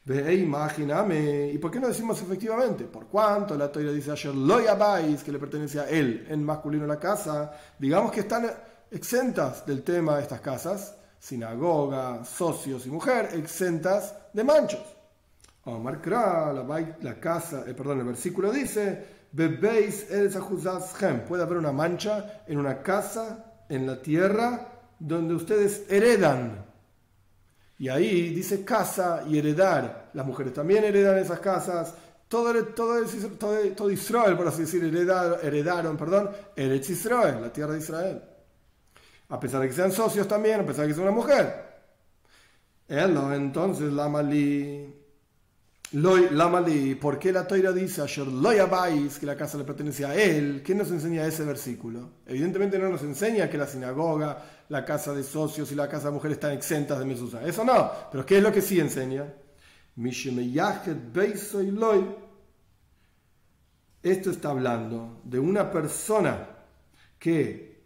Ve, 0.03 0.33
imagíname, 0.33 1.51
¿y 1.53 1.57
por 1.59 1.69
qué 1.69 1.79
no 1.79 1.87
decimos 1.87 2.19
efectivamente? 2.21 2.85
Por 2.85 3.05
cuanto 3.07 3.55
la 3.55 3.71
Torah 3.71 3.91
dice 3.91 4.11
ayer 4.11 4.33
Loyabais, 4.33 5.23
que 5.23 5.31
le 5.31 5.37
pertenece 5.37 5.79
a 5.79 5.89
él 5.89 6.25
en 6.27 6.43
masculino 6.43 6.87
la 6.87 6.99
casa, 6.99 7.51
digamos 7.77 8.11
que 8.11 8.21
están 8.21 8.51
exentas 8.89 9.65
del 9.65 9.83
tema 9.83 10.17
de 10.17 10.23
estas 10.23 10.41
casas, 10.41 10.95
sinagoga, 11.19 12.25
socios 12.25 12.85
y 12.87 12.89
mujer, 12.89 13.29
exentas 13.33 14.15
de 14.33 14.43
manchos. 14.43 14.81
Omar 15.65 16.01
Kra, 16.01 16.51
la, 16.51 16.95
la 17.01 17.19
casa, 17.19 17.63
eh, 17.67 17.75
perdón, 17.75 17.99
el 17.99 18.05
versículo 18.05 18.51
dice, 18.51 19.20
Bebeis 19.33 20.11
el 20.11 20.29
puede 21.27 21.43
haber 21.43 21.57
una 21.57 21.71
mancha 21.71 22.43
en 22.47 22.57
una 22.57 22.81
casa, 22.81 23.63
en 23.69 23.87
la 23.87 24.01
tierra, 24.01 24.67
donde 24.99 25.33
ustedes 25.33 25.85
heredan. 25.89 26.65
Y 27.77 27.89
ahí 27.89 28.33
dice 28.33 28.65
casa 28.65 29.23
y 29.27 29.39
heredar. 29.39 30.11
Las 30.13 30.25
mujeres 30.25 30.53
también 30.53 30.83
heredan 30.83 31.17
esas 31.17 31.39
casas. 31.39 31.95
Todo, 32.27 32.53
todo, 32.67 33.03
todo, 33.75 33.89
Israel, 33.89 34.37
por 34.37 34.47
así 34.47 34.61
decir, 34.61 34.83
heredaron, 34.83 35.39
heredaron 35.41 35.97
perdón, 35.97 36.29
Eretz 36.55 36.89
Israel, 36.89 37.41
la 37.41 37.51
tierra 37.51 37.73
de 37.73 37.79
Israel. 37.79 38.21
A 39.29 39.39
pesar 39.39 39.61
de 39.61 39.67
que 39.67 39.73
sean 39.73 39.91
socios 39.91 40.27
también, 40.27 40.61
a 40.61 40.65
pesar 40.65 40.83
de 40.83 40.89
que 40.89 40.93
sea 40.93 41.03
una 41.03 41.11
mujer. 41.11 41.71
Él, 42.87 43.17
entonces, 43.33 43.91
la 43.91 44.09
Malí 44.09 45.00
¿por 47.01 47.19
qué 47.19 47.33
la 47.33 47.45
Toira 47.45 47.73
dice 47.73 48.01
ayer 48.01 48.25
que 49.19 49.25
la 49.25 49.35
casa 49.35 49.57
le 49.57 49.65
pertenece 49.65 50.05
a 50.05 50.15
él? 50.15 50.63
¿Qué 50.65 50.73
nos 50.73 50.89
enseña 50.89 51.25
ese 51.25 51.43
versículo? 51.43 52.11
Evidentemente 52.25 52.79
no 52.79 52.87
nos 52.87 53.01
enseña 53.01 53.49
que 53.49 53.57
la 53.57 53.67
sinagoga, 53.67 54.41
la 54.69 54.85
casa 54.85 55.13
de 55.13 55.21
socios 55.21 55.69
y 55.73 55.75
la 55.75 55.89
casa 55.89 56.07
de 56.07 56.13
mujeres 56.13 56.37
están 56.37 56.53
exentas 56.53 56.97
de 56.97 57.03
Mesusa. 57.03 57.45
Eso 57.45 57.65
no, 57.65 57.91
pero 58.09 58.25
¿qué 58.25 58.37
es 58.37 58.43
lo 58.43 58.53
que 58.53 58.61
sí 58.61 58.79
enseña? 58.79 59.33
Esto 64.01 64.31
está 64.31 64.49
hablando 64.49 65.21
de 65.25 65.39
una 65.39 65.69
persona 65.69 66.47
que 67.19 67.83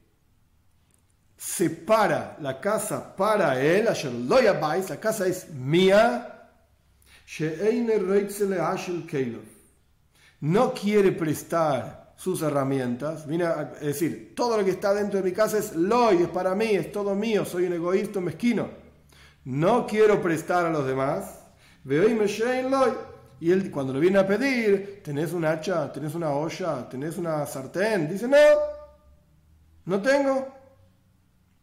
separa 1.36 2.38
la 2.40 2.62
casa 2.62 3.16
para 3.16 3.60
él, 3.60 3.88
ayer 3.88 4.12
la 4.12 5.00
casa 5.00 5.26
es 5.26 5.50
mía 5.50 6.35
no 10.42 10.74
quiere 10.74 11.12
prestar 11.12 12.14
sus 12.16 12.42
herramientas, 12.42 13.26
es 13.26 13.88
decir, 13.88 14.34
todo 14.36 14.58
lo 14.58 14.64
que 14.64 14.72
está 14.72 14.94
dentro 14.94 15.20
de 15.20 15.26
mi 15.26 15.32
casa 15.34 15.58
es 15.58 15.76
loy, 15.76 16.24
es 16.24 16.30
para 16.30 16.56
mí, 16.56 16.72
es 16.76 16.92
todo 16.92 17.16
mío, 17.16 17.44
soy 17.46 17.66
un 17.66 17.74
egoísta 17.74 18.22
mezquino. 18.22 18.70
No 19.46 19.86
quiero 19.86 20.22
prestar 20.22 20.66
a 20.66 20.70
los 20.70 20.86
demás. 20.88 21.40
Veo 21.84 22.10
y 22.10 22.16
me 22.16 22.28
loy. 22.64 22.92
Y 23.40 23.52
él 23.52 23.70
cuando 23.70 23.94
le 23.94 24.00
viene 24.00 24.18
a 24.18 24.26
pedir, 24.26 25.02
tenés 25.04 25.34
un 25.34 25.46
hacha, 25.46 25.92
tenés 25.92 26.16
una 26.16 26.32
olla, 26.32 26.88
tenés 26.90 27.18
una 27.18 27.46
sartén, 27.46 28.10
dice, 28.10 28.28
no, 28.28 28.38
no 29.86 30.02
tengo, 30.02 30.48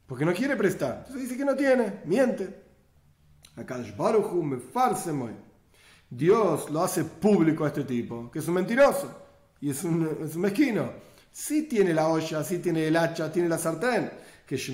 porque 0.07 0.25
no 0.25 0.35
quiere 0.35 0.55
prestar. 0.55 0.99
Entonces 0.99 1.23
dice 1.23 1.37
que 1.37 1.45
no 1.45 1.57
tiene, 1.57 2.03
miente. 2.05 2.63
Acá 3.57 3.79
me 3.79 4.59
farse 4.59 5.13
muy. 5.13 5.33
Dios 6.15 6.69
lo 6.71 6.85
hace 6.85 7.05
público 7.05 7.65
a 7.65 7.69
este 7.69 7.85
tipo, 7.85 8.31
que 8.31 8.41
es 8.41 8.49
un 8.49 8.55
mentiroso 8.55 9.11
y 9.63 9.71
es 9.71 9.83
un, 9.83 10.31
mezquino. 10.37 10.91
Sí 11.31 11.63
tiene 11.63 11.95
la 11.95 12.09
olla, 12.09 12.45
sí 12.45 12.59
tiene 12.59 12.87
el 12.87 12.97
hacha, 12.97 13.33
tiene 13.33 13.49
la 13.49 13.57
sartén. 13.57 14.11
Que 14.47 14.57
es 14.57 14.71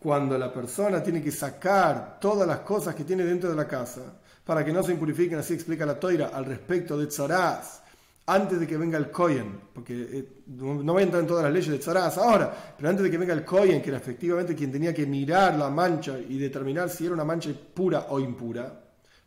Cuando 0.00 0.36
la 0.36 0.52
persona 0.52 1.00
tiene 1.00 1.22
que 1.22 1.30
sacar 1.30 2.18
todas 2.18 2.48
las 2.48 2.60
cosas 2.60 2.96
que 2.96 3.04
tiene 3.04 3.24
dentro 3.24 3.48
de 3.50 3.54
la 3.54 3.68
casa 3.68 4.18
para 4.44 4.64
que 4.64 4.72
no 4.72 4.82
se 4.82 4.92
impurifiquen, 4.92 5.38
así 5.38 5.54
explica 5.54 5.86
la 5.86 6.00
toira 6.00 6.30
al 6.34 6.44
respecto 6.44 6.98
de 6.98 7.06
tzaraz, 7.06 7.82
antes 8.26 8.58
de 8.58 8.66
que 8.66 8.76
venga 8.76 8.98
el 8.98 9.12
kohen, 9.12 9.60
porque 9.72 10.08
eh, 10.12 10.42
no 10.46 10.92
voy 10.92 11.02
a 11.02 11.04
entrar 11.04 11.22
en 11.22 11.28
todas 11.28 11.44
las 11.44 11.52
leyes 11.52 11.70
de 11.70 11.78
tzaraz 11.78 12.18
ahora, 12.18 12.74
pero 12.76 12.88
antes 12.88 13.04
de 13.04 13.10
que 13.10 13.18
venga 13.18 13.34
el 13.34 13.44
kohen, 13.44 13.80
que 13.80 13.90
era 13.90 13.98
efectivamente 13.98 14.56
quien 14.56 14.72
tenía 14.72 14.92
que 14.92 15.06
mirar 15.06 15.56
la 15.56 15.70
mancha 15.70 16.18
y 16.18 16.36
determinar 16.36 16.90
si 16.90 17.04
era 17.04 17.14
una 17.14 17.24
mancha 17.24 17.50
pura 17.74 18.06
o 18.08 18.18
impura, 18.18 18.79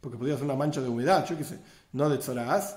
porque 0.03 0.17
podía 0.17 0.35
ser 0.35 0.43
una 0.43 0.55
mancha 0.55 0.81
de 0.81 0.89
humedad, 0.89 1.25
yo 1.25 1.37
qué 1.37 1.45
sé, 1.45 1.59
no 1.93 2.09
de 2.09 2.17
tzaraz, 2.17 2.75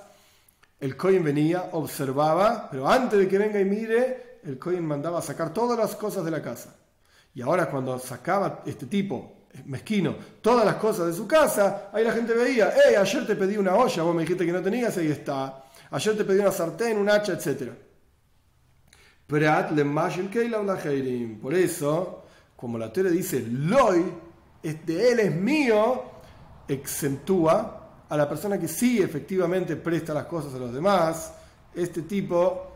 el 0.78 0.96
Cohen 0.96 1.24
venía, 1.24 1.70
observaba, 1.72 2.68
pero 2.70 2.88
antes 2.88 3.18
de 3.18 3.26
que 3.26 3.36
venga 3.36 3.60
y 3.60 3.64
mire, 3.64 4.38
el 4.44 4.60
Cohen 4.60 4.86
mandaba 4.86 5.20
sacar 5.20 5.52
todas 5.52 5.76
las 5.76 5.96
cosas 5.96 6.24
de 6.24 6.30
la 6.30 6.40
casa. 6.40 6.76
Y 7.34 7.42
ahora 7.42 7.68
cuando 7.68 7.98
sacaba 7.98 8.62
este 8.64 8.86
tipo, 8.86 9.48
mezquino, 9.64 10.14
todas 10.40 10.64
las 10.64 10.76
cosas 10.76 11.08
de 11.08 11.14
su 11.14 11.26
casa, 11.26 11.90
ahí 11.92 12.04
la 12.04 12.12
gente 12.12 12.32
veía, 12.32 12.72
hey, 12.72 12.94
ayer 12.94 13.26
te 13.26 13.34
pedí 13.34 13.56
una 13.56 13.74
olla, 13.74 14.04
vos 14.04 14.14
me 14.14 14.22
dijiste 14.22 14.46
que 14.46 14.52
no 14.52 14.62
tenías, 14.62 14.96
ahí 14.96 15.10
está. 15.10 15.64
Ayer 15.90 16.16
te 16.16 16.24
pedí 16.24 16.38
una 16.38 16.52
sartén, 16.52 16.96
un 16.96 17.10
hacha, 17.10 17.32
etc. 17.32 17.72
Por 19.26 19.42
eso, 21.54 22.24
como 22.54 22.78
la 22.78 22.92
teoría 22.92 23.12
dice, 23.12 23.40
Loy, 23.40 24.04
de 24.62 25.12
él 25.12 25.20
es 25.20 25.34
mío, 25.34 26.15
exentúa 26.68 28.04
a 28.08 28.16
la 28.16 28.28
persona 28.28 28.58
que 28.58 28.68
sí 28.68 29.00
efectivamente 29.00 29.76
presta 29.76 30.14
las 30.14 30.26
cosas 30.26 30.54
a 30.54 30.58
los 30.58 30.72
demás, 30.72 31.32
este 31.74 32.02
tipo 32.02 32.72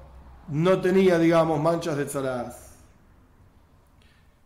no 0.49 0.81
tenía, 0.81 1.19
digamos, 1.19 1.61
manchas 1.61 1.97
de 1.97 2.05
tzaraz. 2.05 2.71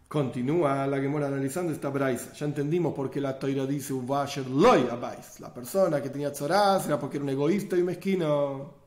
Continúa 0.06 0.86
la 0.86 1.00
Gemora 1.00 1.26
analizando 1.26 1.72
esta 1.72 1.88
braisa. 1.88 2.32
Ya 2.34 2.46
entendimos 2.46 2.94
por 2.94 3.10
qué 3.10 3.20
la 3.20 3.36
toira 3.38 3.66
dice 3.66 3.94
loy 4.48 4.88
abais. 4.88 5.40
La 5.40 5.52
persona 5.52 6.00
que 6.00 6.10
tenía 6.10 6.30
tzaraz 6.30 6.86
era 6.86 7.00
porque 7.00 7.16
era 7.16 7.24
un 7.24 7.30
egoísta 7.30 7.76
y 7.76 7.82
mezquino. 7.82 8.84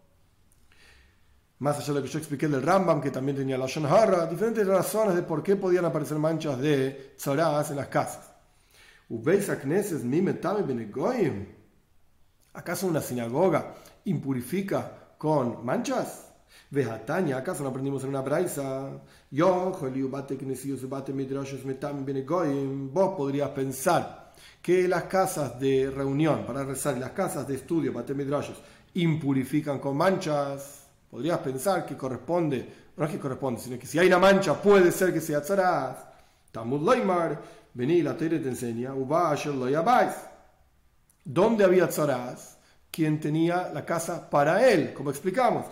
Más 1.60 1.78
allá 1.80 1.88
de 1.88 1.94
lo 1.96 2.04
que 2.04 2.12
yo 2.12 2.20
expliqué 2.20 2.48
del 2.48 2.62
Rambam, 2.62 3.02
que 3.02 3.10
también 3.10 3.36
tenía 3.36 3.58
la 3.58 3.66
Hara, 3.66 4.28
diferentes 4.28 4.66
razones 4.66 5.16
de 5.16 5.24
por 5.24 5.42
qué 5.42 5.56
podían 5.56 5.86
aparecer 5.86 6.18
manchas 6.20 6.60
de 6.60 7.16
tzaraz 7.18 7.72
en 7.72 7.78
las 7.78 7.88
casas. 7.88 8.37
¿Acaso 12.54 12.88
una 12.88 13.02
sinagoga 13.02 13.76
impurifica 14.06 15.14
con 15.18 15.66
manchas? 15.66 16.26
Vejataña, 16.70 17.38
¿acaso 17.38 17.64
no 17.64 17.70
aprendimos 17.70 18.04
en 18.04 18.10
una 18.10 18.22
braisa? 18.22 18.90
Yo, 19.32 19.72
vos 22.92 23.16
podrías 23.16 23.50
pensar 23.52 24.34
que 24.62 24.88
las 24.88 25.04
casas 25.04 25.58
de 25.60 25.90
reunión 25.90 26.46
para 26.46 26.66
rezar 26.66 26.98
las 26.98 27.12
casas 27.12 27.48
de 27.48 27.56
estudio, 27.56 27.94
bate 27.94 28.14
impurifican 28.96 29.80
con 29.80 29.96
manchas. 29.96 30.88
Podrías 31.10 31.40
pensar 31.40 31.86
que 31.86 31.96
corresponde, 31.96 32.90
no 32.98 33.06
es 33.06 33.12
que 33.12 33.20
corresponde, 33.20 33.62
sino 33.62 33.80
que 33.80 33.88
si 33.88 33.98
hay 34.00 34.08
una 34.08 34.20
mancha 34.20 34.62
puede 34.62 34.92
ser 34.92 35.14
que 35.14 35.22
sea 35.22 35.42
tzaraz. 35.42 36.06
Tamud 36.52 36.82
Loimar, 36.82 37.42
vení, 37.78 38.02
la 38.02 38.18
te 38.18 38.26
enseña, 38.36 38.92
¿Dónde 41.24 41.64
había 41.64 41.88
tzaraz? 41.88 42.58
Quien 42.90 43.20
tenía 43.20 43.70
la 43.72 43.86
casa 43.86 44.28
para 44.28 44.68
él, 44.68 44.94
como 44.94 45.12
explicamos. 45.12 45.66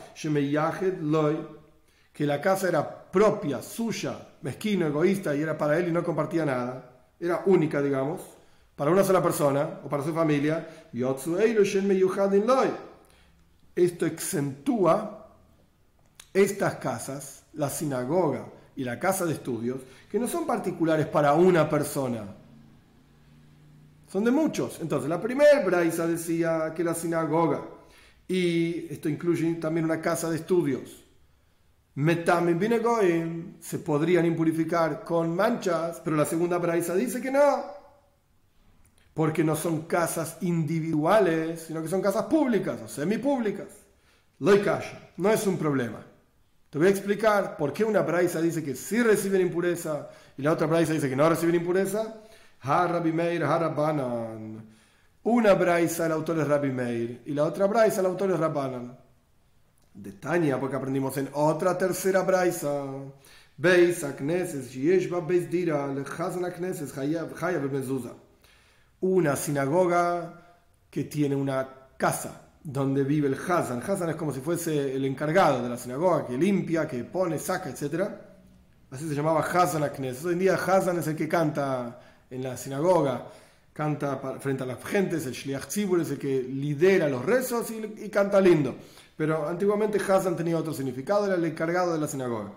Que 2.13 2.25
la 2.25 2.39
casa 2.39 2.69
era 2.69 3.11
propia, 3.11 3.61
suya, 3.63 4.19
mezquino, 4.41 4.85
egoísta 4.85 5.35
y 5.35 5.41
era 5.41 5.57
para 5.57 5.79
él 5.79 5.87
y 5.87 5.91
no 5.91 6.03
compartía 6.03 6.45
nada. 6.45 6.91
Era 7.19 7.41
única, 7.47 7.81
digamos, 7.81 8.21
para 8.75 8.91
una 8.91 9.03
sola 9.03 9.23
persona 9.23 9.79
o 9.83 9.89
para 9.89 10.03
su 10.03 10.13
familia. 10.13 10.67
Esto 13.75 14.05
exentúa 14.05 15.27
estas 16.31 16.75
casas, 16.75 17.43
la 17.53 17.69
sinagoga 17.69 18.45
y 18.75 18.83
la 18.83 18.99
casa 18.99 19.25
de 19.25 19.33
estudios, 19.33 19.81
que 20.09 20.19
no 20.19 20.27
son 20.27 20.45
particulares 20.45 21.07
para 21.07 21.33
una 21.33 21.69
persona, 21.69 22.25
son 24.11 24.23
de 24.23 24.31
muchos. 24.31 24.79
Entonces, 24.81 25.09
la 25.09 25.21
primera 25.21 25.63
Braisa 25.63 26.07
decía 26.07 26.73
que 26.75 26.83
la 26.83 26.93
sinagoga, 26.93 27.61
y 28.27 28.91
esto 28.91 29.09
incluye 29.09 29.55
también 29.55 29.85
una 29.85 30.01
casa 30.01 30.29
de 30.29 30.37
estudios, 30.37 31.05
Metam 31.95 32.49
y 32.49 33.55
se 33.61 33.79
podrían 33.79 34.25
impurificar 34.25 35.05
con 35.05 35.33
manchas, 35.33 36.01
pero 36.03 36.17
la 36.17 36.25
segunda 36.25 36.57
Braisa 36.57 36.93
dice 36.93 37.21
que 37.21 37.31
no, 37.31 37.63
porque 39.13 39.45
no 39.45 39.55
son 39.55 39.83
casas 39.83 40.37
individuales, 40.41 41.61
sino 41.67 41.81
que 41.81 41.87
son 41.87 42.01
casas 42.01 42.25
públicas 42.25 42.81
o 42.83 42.87
semipúblicas. 42.89 43.69
Loikasha, 44.39 45.11
no 45.15 45.31
es 45.31 45.47
un 45.47 45.57
problema. 45.57 46.05
Te 46.69 46.77
voy 46.77 46.87
a 46.87 46.91
explicar 46.91 47.55
por 47.57 47.71
qué 47.71 47.83
una 47.83 48.01
Braisa 48.01 48.41
dice 48.41 48.63
que 48.63 48.75
sí 48.75 49.01
reciben 49.01 49.41
impureza 49.41 50.09
y 50.37 50.41
la 50.41 50.51
otra 50.51 50.67
Braisa 50.67 50.93
dice 50.93 51.09
que 51.09 51.15
no 51.15 51.29
reciben 51.29 51.55
impureza 51.55 52.21
Meir. 53.13 53.43
Una 55.23 55.53
braisa 55.53 56.05
el 56.05 56.11
autor 56.11 56.39
es 56.39 56.47
Rabbi 56.47 56.71
Meir 56.71 57.21
y 57.25 57.33
la 57.33 57.43
otra 57.43 57.67
braisa 57.67 58.01
el 58.01 58.07
autor 58.07 58.31
es 58.31 58.39
Rabbanan. 58.39 58.97
De 59.93 60.11
Tania, 60.11 60.59
porque 60.59 60.75
aprendimos 60.75 61.15
en 61.17 61.29
otra 61.33 61.77
tercera 61.77 62.21
braisa. 62.21 62.85
Beis 63.57 64.03
akneses, 64.03 64.73
yeshba 64.73 65.21
beis 65.21 65.49
dira, 65.49 65.87
lechazan 65.87 66.43
akneses, 66.43 66.95
hayav 66.97 67.71
mezuzah. 67.71 68.13
Una 68.99 69.35
sinagoga 69.37 70.57
que 70.89 71.05
tiene 71.05 71.35
una 71.35 71.67
casa 71.97 72.44
donde 72.65 73.03
vive 73.03 73.27
el 73.27 73.35
Hazan. 73.35 73.81
Hazan 73.81 74.09
es 74.09 74.15
como 74.15 74.33
si 74.33 74.41
fuese 74.41 74.95
el 74.95 75.05
encargado 75.05 75.61
de 75.61 75.69
la 75.69 75.77
sinagoga, 75.77 76.25
que 76.25 76.35
limpia, 76.35 76.87
que 76.87 77.03
pone, 77.03 77.37
saca, 77.37 77.69
etc. 77.69 78.09
Así 78.89 79.07
se 79.07 79.13
llamaba 79.13 79.41
Hazan 79.41 79.83
Aknes. 79.83 80.25
Hoy 80.25 80.33
en 80.33 80.39
día 80.39 80.55
Hazan 80.55 80.97
es 80.97 81.07
el 81.07 81.15
que 81.15 81.29
canta 81.29 81.99
en 82.29 82.41
la 82.41 82.57
sinagoga, 82.57 83.27
canta 83.71 84.17
frente 84.39 84.63
a 84.63 84.65
las 84.65 84.83
gentes, 84.83 85.27
el 85.27 85.33
Shliach 85.33 85.67
Tzibur 85.67 86.01
es 86.01 86.09
el 86.09 86.17
que 86.17 86.41
lidera 86.41 87.07
los 87.07 87.23
rezos 87.23 87.69
y, 87.69 88.09
canta 88.09 88.41
lindo. 88.41 88.75
Pero 89.15 89.47
antiguamente 89.47 89.99
Hassan 89.99 90.35
tenía 90.35 90.57
otro 90.57 90.73
significado, 90.73 91.27
era 91.27 91.35
el 91.35 91.45
encargado 91.45 91.93
de 91.93 91.99
la 91.99 92.07
sinagoga. 92.07 92.51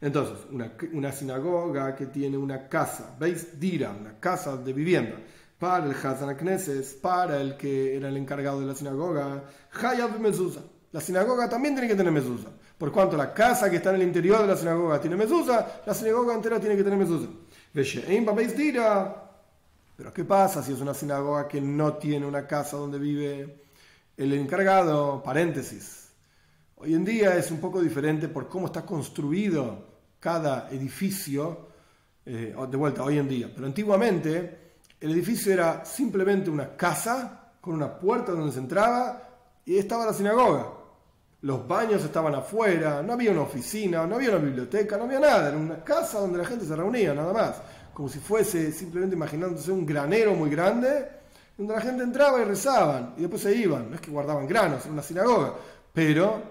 Entonces, 0.00 0.46
una, 0.92 1.12
sinagoga 1.12 1.96
que 1.96 2.06
tiene 2.06 2.36
una 2.36 2.68
casa, 2.68 3.16
veis, 3.18 3.58
dira, 3.58 3.90
una 3.90 4.20
casa 4.20 4.56
de 4.56 4.72
vivienda, 4.72 5.16
para 5.58 5.86
el 5.86 5.94
Akneses, 6.28 6.94
para 6.94 7.40
el 7.40 7.56
que 7.56 7.96
era 7.96 8.08
el 8.08 8.16
encargado 8.16 8.60
de 8.60 8.66
la 8.66 8.74
sinagoga, 8.74 9.44
Hayab 9.72 10.18
Mezuzah. 10.20 10.62
La 10.92 11.00
sinagoga 11.00 11.48
también 11.48 11.74
tiene 11.74 11.88
que 11.88 11.94
tener 11.94 12.12
mezuzah. 12.12 12.50
Por 12.78 12.92
cuanto 12.92 13.16
la 13.16 13.32
casa 13.34 13.68
que 13.68 13.76
está 13.76 13.90
en 13.90 13.96
el 13.96 14.02
interior 14.02 14.42
de 14.42 14.46
la 14.46 14.56
sinagoga 14.56 15.00
tiene 15.00 15.16
mezuzah, 15.16 15.82
la 15.84 15.94
sinagoga 15.94 16.34
entera 16.34 16.60
tiene 16.60 16.76
que 16.76 16.84
tener 16.84 16.98
mezuzah. 16.98 17.28
Pero 19.96 20.12
¿qué 20.12 20.24
pasa 20.24 20.62
si 20.62 20.72
es 20.72 20.80
una 20.80 20.94
sinagoga 20.94 21.48
que 21.48 21.60
no 21.60 21.94
tiene 21.94 22.26
una 22.26 22.46
casa 22.46 22.76
donde 22.76 22.98
vive 22.98 23.64
el 24.16 24.32
encargado? 24.32 25.22
Paréntesis. 25.22 26.12
Hoy 26.76 26.94
en 26.94 27.04
día 27.04 27.36
es 27.36 27.50
un 27.50 27.58
poco 27.58 27.80
diferente 27.80 28.28
por 28.28 28.48
cómo 28.48 28.66
está 28.66 28.84
construido 28.84 29.86
cada 30.20 30.68
edificio, 30.70 31.68
eh, 32.24 32.54
de 32.70 32.76
vuelta, 32.76 33.02
hoy 33.02 33.18
en 33.18 33.28
día. 33.28 33.50
Pero 33.54 33.66
antiguamente 33.66 34.65
el 35.00 35.12
edificio 35.12 35.52
era 35.52 35.84
simplemente 35.84 36.50
una 36.50 36.76
casa 36.76 37.50
con 37.60 37.74
una 37.74 37.98
puerta 37.98 38.32
donde 38.32 38.52
se 38.52 38.60
entraba 38.60 39.22
y 39.64 39.76
estaba 39.76 40.06
la 40.06 40.12
sinagoga. 40.12 40.72
Los 41.42 41.66
baños 41.68 42.02
estaban 42.02 42.34
afuera, 42.34 43.02
no 43.02 43.12
había 43.12 43.30
una 43.30 43.42
oficina, 43.42 44.06
no 44.06 44.16
había 44.16 44.30
una 44.30 44.38
biblioteca, 44.38 44.96
no 44.96 45.04
había 45.04 45.20
nada, 45.20 45.48
era 45.48 45.56
una 45.56 45.84
casa 45.84 46.20
donde 46.20 46.38
la 46.38 46.44
gente 46.44 46.64
se 46.64 46.74
reunía, 46.74 47.14
nada 47.14 47.32
más. 47.32 47.56
Como 47.92 48.08
si 48.08 48.18
fuese 48.18 48.72
simplemente 48.72 49.16
imaginándose 49.16 49.70
un 49.70 49.84
granero 49.84 50.34
muy 50.34 50.50
grande, 50.50 51.08
donde 51.56 51.74
la 51.74 51.80
gente 51.80 52.02
entraba 52.02 52.40
y 52.40 52.44
rezaban, 52.44 53.14
y 53.16 53.20
después 53.20 53.42
se 53.42 53.54
iban. 53.54 53.90
No 53.90 53.96
es 53.96 54.00
que 54.00 54.10
guardaban 54.10 54.46
granos, 54.46 54.84
era 54.84 54.92
una 54.92 55.02
sinagoga, 55.02 55.54
pero 55.92 56.42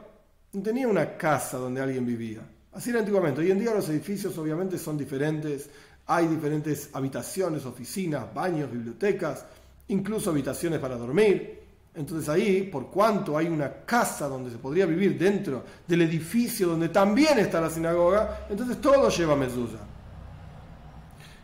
no 0.54 0.62
tenía 0.62 0.88
una 0.88 1.18
casa 1.18 1.58
donde 1.58 1.82
alguien 1.82 2.06
vivía. 2.06 2.42
Así 2.72 2.90
era 2.90 3.00
antiguamente. 3.00 3.42
Hoy 3.42 3.52
en 3.52 3.60
día 3.60 3.74
los 3.74 3.88
edificios 3.90 4.38
obviamente 4.38 4.78
son 4.78 4.98
diferentes, 4.98 5.70
hay 6.08 6.28
diferentes 6.28 6.90
habitaciones, 6.94 7.66
oficinas, 7.66 8.34
baños, 8.34 8.72
bibliotecas, 8.72 9.46
incluso 9.88 10.30
habitaciones 10.30 10.80
para 10.80 10.96
dormir. 10.98 11.64
Entonces 11.96 12.28
ahí, 12.28 12.64
por 12.64 12.90
cuanto 12.90 13.38
hay 13.38 13.48
una 13.48 13.72
casa 13.86 14.28
donde 14.28 14.52
se 14.52 14.58
podría 14.58 14.86
vivir 14.86 15.18
dentro 15.18 15.64
del 15.88 16.02
edificio 16.02 16.68
donde 16.68 16.90
también 16.90 17.40
está 17.40 17.62
la 17.62 17.70
sinagoga, 17.70 18.46
entonces 18.50 18.82
todo 18.82 19.10
lleva 19.10 19.36
mezuzah. 19.36 19.88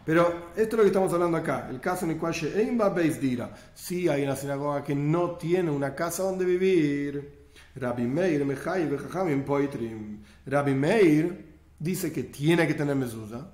Pero 0.06 0.50
esto 0.56 0.62
es 0.62 0.74
lo 0.74 0.82
que 0.82 0.88
estamos 0.88 1.14
hablando 1.14 1.38
acá, 1.38 1.68
el 1.70 1.80
caso 1.80 2.06
en 2.06 2.12
el 2.12 2.18
cual 2.18 2.34
She'ein 2.34 2.78
Beis 2.94 3.22
Dira, 3.22 3.54
si 3.74 4.10
hay 4.10 4.24
una 4.24 4.36
sinagoga 4.36 4.84
que 4.84 4.96
no 4.96 5.32
tiene 5.32 5.72
una 5.72 5.96
casa 5.96 6.24
donde 6.24 6.44
vivir, 6.44 7.50
Rabbi 7.76 8.04
Meir, 8.04 8.44
Mejai, 8.44 8.90
Poitrim. 9.46 10.22
Rabbi 10.46 10.74
Meir 10.74 11.46
dice 11.80 12.12
que 12.12 12.24
tiene 12.24 12.68
que 12.68 12.74
tener 12.74 12.96
mezuzá, 12.96 13.48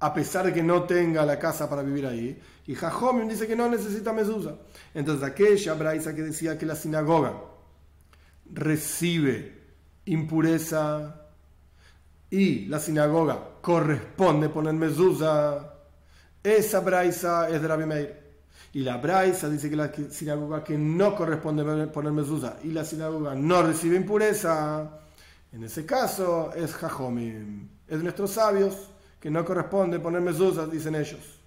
a 0.00 0.14
pesar 0.14 0.46
de 0.46 0.52
que 0.52 0.62
no 0.62 0.84
tenga 0.84 1.24
la 1.26 1.38
casa 1.38 1.68
para 1.68 1.82
vivir 1.82 2.06
ahí. 2.06 2.40
Y 2.66 2.74
Jajomim 2.74 3.28
dice 3.28 3.46
que 3.46 3.54
no 3.54 3.68
necesita 3.68 4.12
mezuzá. 4.12 4.54
Entonces 4.94 5.28
aquella 5.28 5.74
braisa 5.74 6.14
que 6.14 6.22
decía 6.22 6.58
que 6.58 6.66
la 6.66 6.74
sinagoga 6.74 7.34
recibe 8.52 9.60
impureza 10.06 11.20
y 12.30 12.66
la 12.66 12.80
sinagoga 12.80 13.38
corresponde 13.60 14.48
poner 14.48 14.74
mezuzá, 14.74 15.74
esa 16.42 16.80
braisa 16.80 17.50
es 17.50 17.60
de 17.60 17.68
Rabbi 17.68 17.86
Meir. 17.86 18.20
Y 18.72 18.80
la 18.80 18.98
braisa 18.98 19.48
dice 19.50 19.68
que 19.68 19.76
la 19.76 19.92
sinagoga 20.10 20.64
que 20.64 20.78
no 20.78 21.14
corresponde 21.14 21.86
poner 21.88 22.12
mezuzá 22.12 22.56
y 22.62 22.68
la 22.68 22.84
sinagoga 22.84 23.34
no 23.34 23.62
recibe 23.62 23.96
impureza, 23.96 24.98
en 25.52 25.64
ese 25.64 25.84
caso 25.84 26.52
es 26.54 26.72
Jajomim, 26.72 27.68
es 27.88 28.02
nuestros 28.02 28.30
sabios 28.30 28.89
que 29.20 29.30
no 29.30 29.44
corresponde 29.44 30.00
poner 30.00 30.22
mezuzá, 30.22 30.66
dicen 30.66 30.94
ellos. 30.94 31.40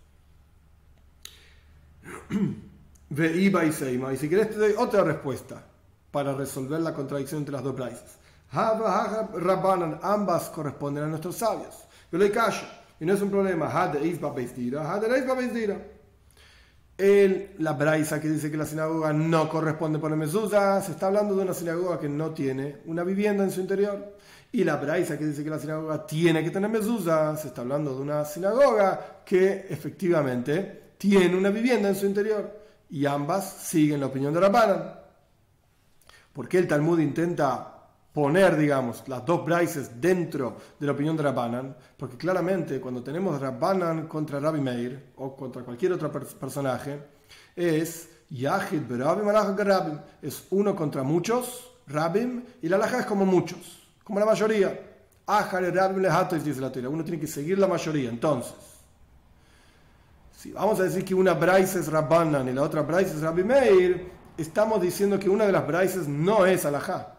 Ve 3.09 3.36
Iba 3.36 3.65
y 3.65 3.71
Seima. 3.71 4.13
Y 4.13 4.17
si 4.17 4.29
querés 4.29 4.51
te 4.51 4.57
doy 4.57 4.73
otra 4.77 5.03
respuesta 5.03 5.63
para 6.12 6.33
resolver 6.33 6.79
la 6.81 6.93
contradicción 6.93 7.39
entre 7.39 7.53
las 7.53 7.63
dos 7.63 7.75
braisas. 7.75 8.17
Ambas 8.51 10.49
corresponden 10.49 11.03
a 11.03 11.07
nuestros 11.07 11.36
sabios. 11.36 11.88
Pero 12.09 12.23
hay 12.23 12.29
callo. 12.29 12.67
Y 12.99 13.05
no 13.05 13.13
es 13.13 13.21
un 13.21 13.31
problema. 13.31 13.67
El, 16.95 17.55
la 17.57 17.73
braisa 17.73 18.21
que 18.21 18.29
dice 18.29 18.51
que 18.51 18.57
la 18.57 18.67
sinagoga 18.67 19.12
no 19.12 19.49
corresponde 19.49 19.97
poner 19.97 20.17
mezuzá, 20.17 20.79
se 20.81 20.91
está 20.91 21.07
hablando 21.07 21.36
de 21.36 21.41
una 21.41 21.53
sinagoga 21.53 21.99
que 21.99 22.07
no 22.07 22.31
tiene 22.31 22.77
una 22.86 23.03
vivienda 23.03 23.43
en 23.43 23.49
su 23.49 23.62
interior. 23.62 24.15
Y 24.53 24.63
la 24.63 24.75
braisa 24.75 25.17
que 25.17 25.25
dice 25.25 25.43
que 25.43 25.49
la 25.49 25.57
sinagoga 25.57 26.05
tiene 26.05 26.43
que 26.43 26.51
tener 26.51 26.69
mezuzá, 26.69 27.35
se 27.35 27.47
está 27.47 27.61
hablando 27.61 27.95
de 27.95 28.01
una 28.01 28.23
sinagoga 28.23 29.23
que 29.25 29.65
efectivamente 29.67 30.93
tiene 30.99 31.35
una 31.35 31.49
vivienda 31.49 31.89
en 31.89 31.95
su 31.95 32.05
interior. 32.05 32.61
Y 32.91 33.07
ambas 33.07 33.51
siguen 33.51 33.99
la 33.99 34.05
opinión 34.05 34.31
de 34.31 34.39
Rabbanan. 34.39 34.93
¿Por 36.31 36.47
qué 36.47 36.59
el 36.59 36.67
Talmud 36.67 36.99
intenta 36.99 37.73
poner, 38.13 38.55
digamos, 38.55 39.03
las 39.07 39.25
dos 39.25 39.43
braises 39.43 39.99
dentro 39.99 40.55
de 40.79 40.85
la 40.85 40.91
opinión 40.91 41.17
de 41.17 41.23
Rabbanan, 41.23 41.75
porque 41.97 42.15
claramente 42.15 42.79
cuando 42.79 43.01
tenemos 43.01 43.41
Rabbanan 43.41 44.07
contra 44.07 44.39
Rabbi 44.39 44.61
Meir 44.61 45.13
o 45.15 45.35
contra 45.35 45.63
cualquier 45.63 45.93
otro 45.93 46.11
personaje, 46.11 46.99
es 47.55 48.07
Yahid 48.29 48.81
Berabim 48.87 49.27
Rabim, 49.29 49.99
es 50.21 50.45
uno 50.51 50.75
contra 50.75 51.01
muchos, 51.01 51.71
Rabim, 51.87 52.43
y 52.61 52.69
la 52.69 52.77
laja 52.77 52.99
es 52.99 53.05
como 53.07 53.25
muchos, 53.25 53.83
como 54.03 54.19
la 54.19 54.25
mayoría. 54.25 54.89
Dice 55.25 56.61
la 56.61 56.71
teoría, 56.71 56.89
uno 56.89 57.03
tiene 57.03 57.19
que 57.19 57.27
seguir 57.27 57.57
la 57.57 57.67
mayoría, 57.67 58.09
entonces. 58.09 58.53
Si 60.37 60.51
vamos 60.51 60.79
a 60.81 60.83
decir 60.83 61.05
que 61.05 61.15
una 61.15 61.31
es 61.31 61.87
Rabbanan 61.87 62.49
y 62.49 62.51
la 62.51 62.63
otra 62.63 62.81
braise 62.81 63.13
es 63.15 63.21
Rabbi 63.21 63.43
Meir, 63.45 64.11
estamos 64.37 64.81
diciendo 64.81 65.17
que 65.17 65.29
una 65.29 65.45
de 65.45 65.53
las 65.53 65.65
braises 65.65 66.07
no 66.07 66.45
es 66.45 66.65
alajá 66.65 67.13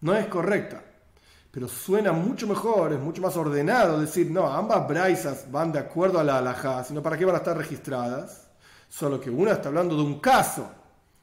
no 0.00 0.14
es 0.14 0.26
correcta. 0.26 0.82
Pero 1.50 1.68
suena 1.68 2.12
mucho 2.12 2.46
mejor, 2.46 2.92
es 2.92 3.00
mucho 3.00 3.22
más 3.22 3.36
ordenado 3.36 4.00
decir, 4.00 4.30
no, 4.30 4.46
ambas 4.46 4.86
braisas 4.86 5.50
van 5.50 5.72
de 5.72 5.78
acuerdo 5.78 6.18
a 6.18 6.24
la 6.24 6.38
alajá, 6.38 6.84
sino 6.84 7.02
para 7.02 7.16
qué 7.16 7.24
van 7.24 7.34
a 7.34 7.38
estar 7.38 7.56
registradas. 7.56 8.48
Solo 8.88 9.20
que 9.20 9.30
una 9.30 9.52
está 9.52 9.68
hablando 9.68 9.96
de 9.96 10.02
un 10.02 10.20
caso 10.20 10.68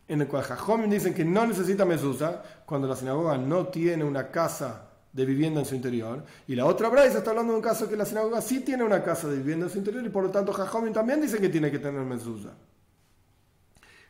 en 0.07 0.21
el 0.21 0.27
cual 0.27 0.43
Jajomim 0.43 0.89
dicen 0.89 1.13
que 1.13 1.23
no 1.23 1.45
necesita 1.45 1.85
mesusa 1.85 2.41
cuando 2.65 2.87
la 2.87 2.95
sinagoga 2.95 3.37
no 3.37 3.67
tiene 3.67 4.03
una 4.03 4.29
casa 4.29 4.89
de 5.13 5.25
vivienda 5.25 5.61
en 5.61 5.65
su 5.65 5.75
interior. 5.75 6.23
Y 6.47 6.55
la 6.55 6.65
otra 6.65 6.89
braisa 6.89 7.19
está 7.19 7.29
hablando 7.29 7.53
de 7.53 7.59
un 7.59 7.63
caso 7.63 7.87
que 7.87 7.95
la 7.95 8.05
sinagoga 8.05 8.41
sí 8.41 8.59
tiene 8.59 8.83
una 8.83 9.01
casa 9.01 9.29
de 9.29 9.37
vivienda 9.37 9.67
en 9.67 9.71
su 9.71 9.77
interior 9.77 10.05
y 10.05 10.09
por 10.09 10.23
lo 10.23 10.29
tanto 10.29 10.51
Jajomim 10.51 10.91
también 10.91 11.21
dice 11.21 11.39
que 11.39 11.49
tiene 11.49 11.71
que 11.71 11.79
tener 11.79 12.01
mesusa. 12.01 12.49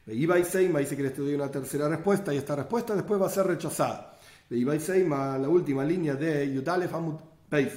Iba 0.08 0.40
y 0.40 0.44
Seima 0.44 0.80
dice 0.80 0.98
que 0.98 1.04
le 1.04 1.10
estudié 1.10 1.36
una 1.36 1.52
tercera 1.52 1.88
respuesta 1.88 2.34
y 2.34 2.38
esta 2.38 2.56
respuesta 2.56 2.96
después 2.96 3.22
va 3.22 3.28
a 3.28 3.30
ser 3.30 3.46
rechazada 3.46 4.14
de 4.50 4.80
Seima, 4.80 5.38
la 5.38 5.50
última 5.50 5.84
línea 5.84 6.16
de 6.16 6.54
Yudalef 6.54 6.94
Amud 6.94 7.16
Beis, 7.50 7.74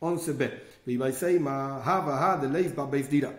11b. 0.00 0.50
De 0.84 1.12
Seima, 1.12 1.82
Hava 1.82 2.32
Ha 2.32 2.36
de 2.36 2.48
Leisba 2.48 2.86
Beis 2.86 3.08
Dira. 3.08 3.32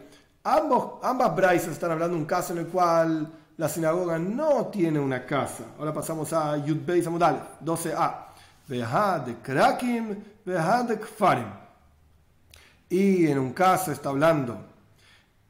Ambas 0.44 1.36
braisas 1.36 1.74
están 1.74 1.92
hablando 1.92 2.16
de 2.16 2.22
un 2.22 2.28
caso 2.28 2.54
en 2.54 2.60
el 2.60 2.68
cual 2.68 3.32
la 3.58 3.70
sinagoga 3.70 4.18
no 4.18 4.68
tiene 4.68 5.00
una 5.00 5.26
casa. 5.26 5.66
Ahora 5.78 5.94
pasamos 5.94 6.32
a 6.34 6.58
Yud 6.58 6.80
Beis 6.86 7.08
Amud 7.08 7.22
12a. 7.22 8.31
Krakim, 9.42 10.24
Kfarim. 10.46 11.48
Y 12.90 13.28
en 13.28 13.40
un 13.40 13.54
caso 13.54 13.92
está 13.92 14.10
hablando 14.10 14.58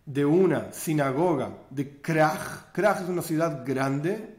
de 0.05 0.25
una 0.25 0.71
sinagoga 0.71 1.49
de 1.69 2.01
Krach. 2.01 2.71
Krach 2.71 3.01
es 3.01 3.09
una 3.09 3.21
ciudad 3.21 3.63
grande. 3.65 4.37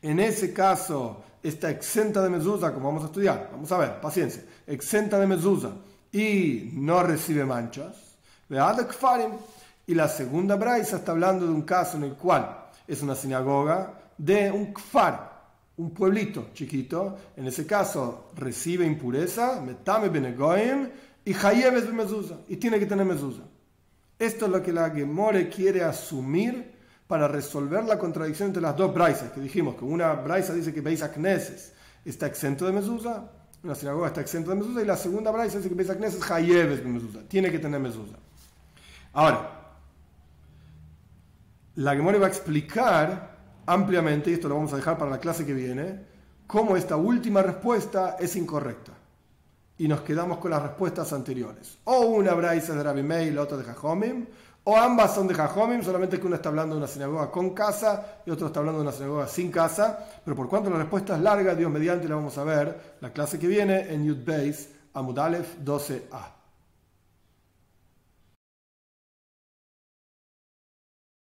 En 0.00 0.20
ese 0.20 0.52
caso 0.52 1.22
está 1.42 1.70
exenta 1.70 2.22
de 2.22 2.30
mezuzá, 2.30 2.72
como 2.72 2.88
vamos 2.88 3.04
a 3.04 3.06
estudiar. 3.06 3.48
Vamos 3.52 3.70
a 3.72 3.78
ver, 3.78 4.00
paciencia. 4.00 4.42
Exenta 4.66 5.18
de 5.18 5.26
mezuzá 5.26 5.70
y 6.12 6.70
no 6.74 7.02
recibe 7.02 7.44
manchas. 7.44 8.16
Y 9.86 9.94
la 9.94 10.08
segunda 10.08 10.56
braisa 10.56 10.96
está 10.96 11.12
hablando 11.12 11.46
de 11.46 11.52
un 11.52 11.62
caso 11.62 11.96
en 11.96 12.04
el 12.04 12.14
cual 12.14 12.66
es 12.86 13.02
una 13.02 13.14
sinagoga 13.14 13.94
de 14.18 14.50
un 14.50 14.72
kfar, 14.74 15.31
un 15.76 15.90
pueblito 15.92 16.50
chiquito. 16.54 17.16
En 17.36 17.46
ese 17.46 17.66
caso 17.66 18.30
recibe 18.36 18.84
impureza, 18.86 19.60
metame 19.60 20.08
benegoim 20.08 20.88
y 21.24 21.34
hayeves 21.34 21.86
de 21.86 21.92
mezuzá. 21.92 22.38
Y 22.48 22.56
tiene 22.56 22.78
que 22.78 22.86
tener 22.86 23.06
mezuzá. 23.06 23.42
Esto 24.18 24.46
es 24.46 24.52
lo 24.52 24.62
que 24.62 24.72
la 24.72 24.90
Gemore 24.90 25.48
quiere 25.48 25.82
asumir 25.82 26.72
para 27.08 27.28
resolver 27.28 27.84
la 27.84 27.98
contradicción 27.98 28.48
entre 28.48 28.62
las 28.62 28.76
dos 28.76 28.94
braisas, 28.94 29.32
que 29.32 29.40
dijimos 29.40 29.74
que 29.74 29.84
una 29.84 30.14
braisa 30.14 30.54
dice 30.54 30.72
que 30.72 30.80
Beis 30.80 31.02
Knesses 31.02 31.72
está 32.04 32.26
exento 32.26 32.64
de 32.64 32.72
mezuzá, 32.72 33.30
una 33.62 33.74
sinagoga 33.74 34.06
está 34.06 34.20
exento 34.20 34.50
de 34.50 34.56
mezuzá, 34.56 34.80
y 34.80 34.86
la 34.86 34.96
segunda 34.96 35.30
braisa 35.30 35.58
dice 35.58 35.68
que 35.68 35.74
Beis 35.74 35.90
Knesses 35.90 36.30
hayeves 36.30 36.82
de 36.82 36.88
mezuzá, 36.88 37.18
tiene 37.28 37.50
que 37.50 37.58
tener 37.58 37.80
mezuzá. 37.80 38.16
Ahora, 39.12 39.60
la 41.74 41.96
Gemore 41.96 42.18
va 42.18 42.26
a 42.26 42.30
explicar 42.30 43.31
ampliamente, 43.66 44.30
y 44.30 44.34
esto 44.34 44.48
lo 44.48 44.56
vamos 44.56 44.72
a 44.72 44.76
dejar 44.76 44.98
para 44.98 45.10
la 45.10 45.18
clase 45.18 45.46
que 45.46 45.54
viene, 45.54 46.00
cómo 46.46 46.76
esta 46.76 46.96
última 46.96 47.42
respuesta 47.42 48.16
es 48.18 48.36
incorrecta. 48.36 48.92
Y 49.78 49.88
nos 49.88 50.02
quedamos 50.02 50.38
con 50.38 50.50
las 50.50 50.62
respuestas 50.62 51.12
anteriores. 51.12 51.78
O 51.84 52.00
una 52.00 52.34
braisa 52.34 52.74
de 52.74 52.82
Rabbi 52.82 53.02
Meir 53.02 53.32
y 53.32 53.34
la 53.34 53.42
otra 53.42 53.56
de 53.56 53.64
Jajomim, 53.64 54.26
o 54.64 54.76
ambas 54.76 55.14
son 55.14 55.26
de 55.26 55.34
Jajomim, 55.34 55.82
solamente 55.82 56.20
que 56.20 56.26
una 56.26 56.36
está 56.36 56.50
hablando 56.50 56.76
de 56.76 56.78
una 56.78 56.88
sinagoga 56.88 57.30
con 57.30 57.50
casa 57.50 58.20
y 58.24 58.30
otro 58.30 58.46
está 58.46 58.60
hablando 58.60 58.80
de 58.80 58.88
una 58.88 58.96
sinagoga 58.96 59.26
sin 59.26 59.50
casa. 59.50 60.06
Pero 60.24 60.36
por 60.36 60.48
cuanto 60.48 60.70
la 60.70 60.78
respuesta 60.78 61.16
es 61.16 61.22
larga, 61.22 61.54
Dios 61.54 61.70
mediante 61.70 62.08
la 62.08 62.14
vamos 62.14 62.38
a 62.38 62.44
ver 62.44 62.96
la 63.00 63.12
clase 63.12 63.38
que 63.38 63.48
viene 63.48 63.92
en 63.92 64.04
Yud 64.04 64.24
Beis, 64.24 64.68
Amudalef 64.94 65.58
12a. 65.64 66.41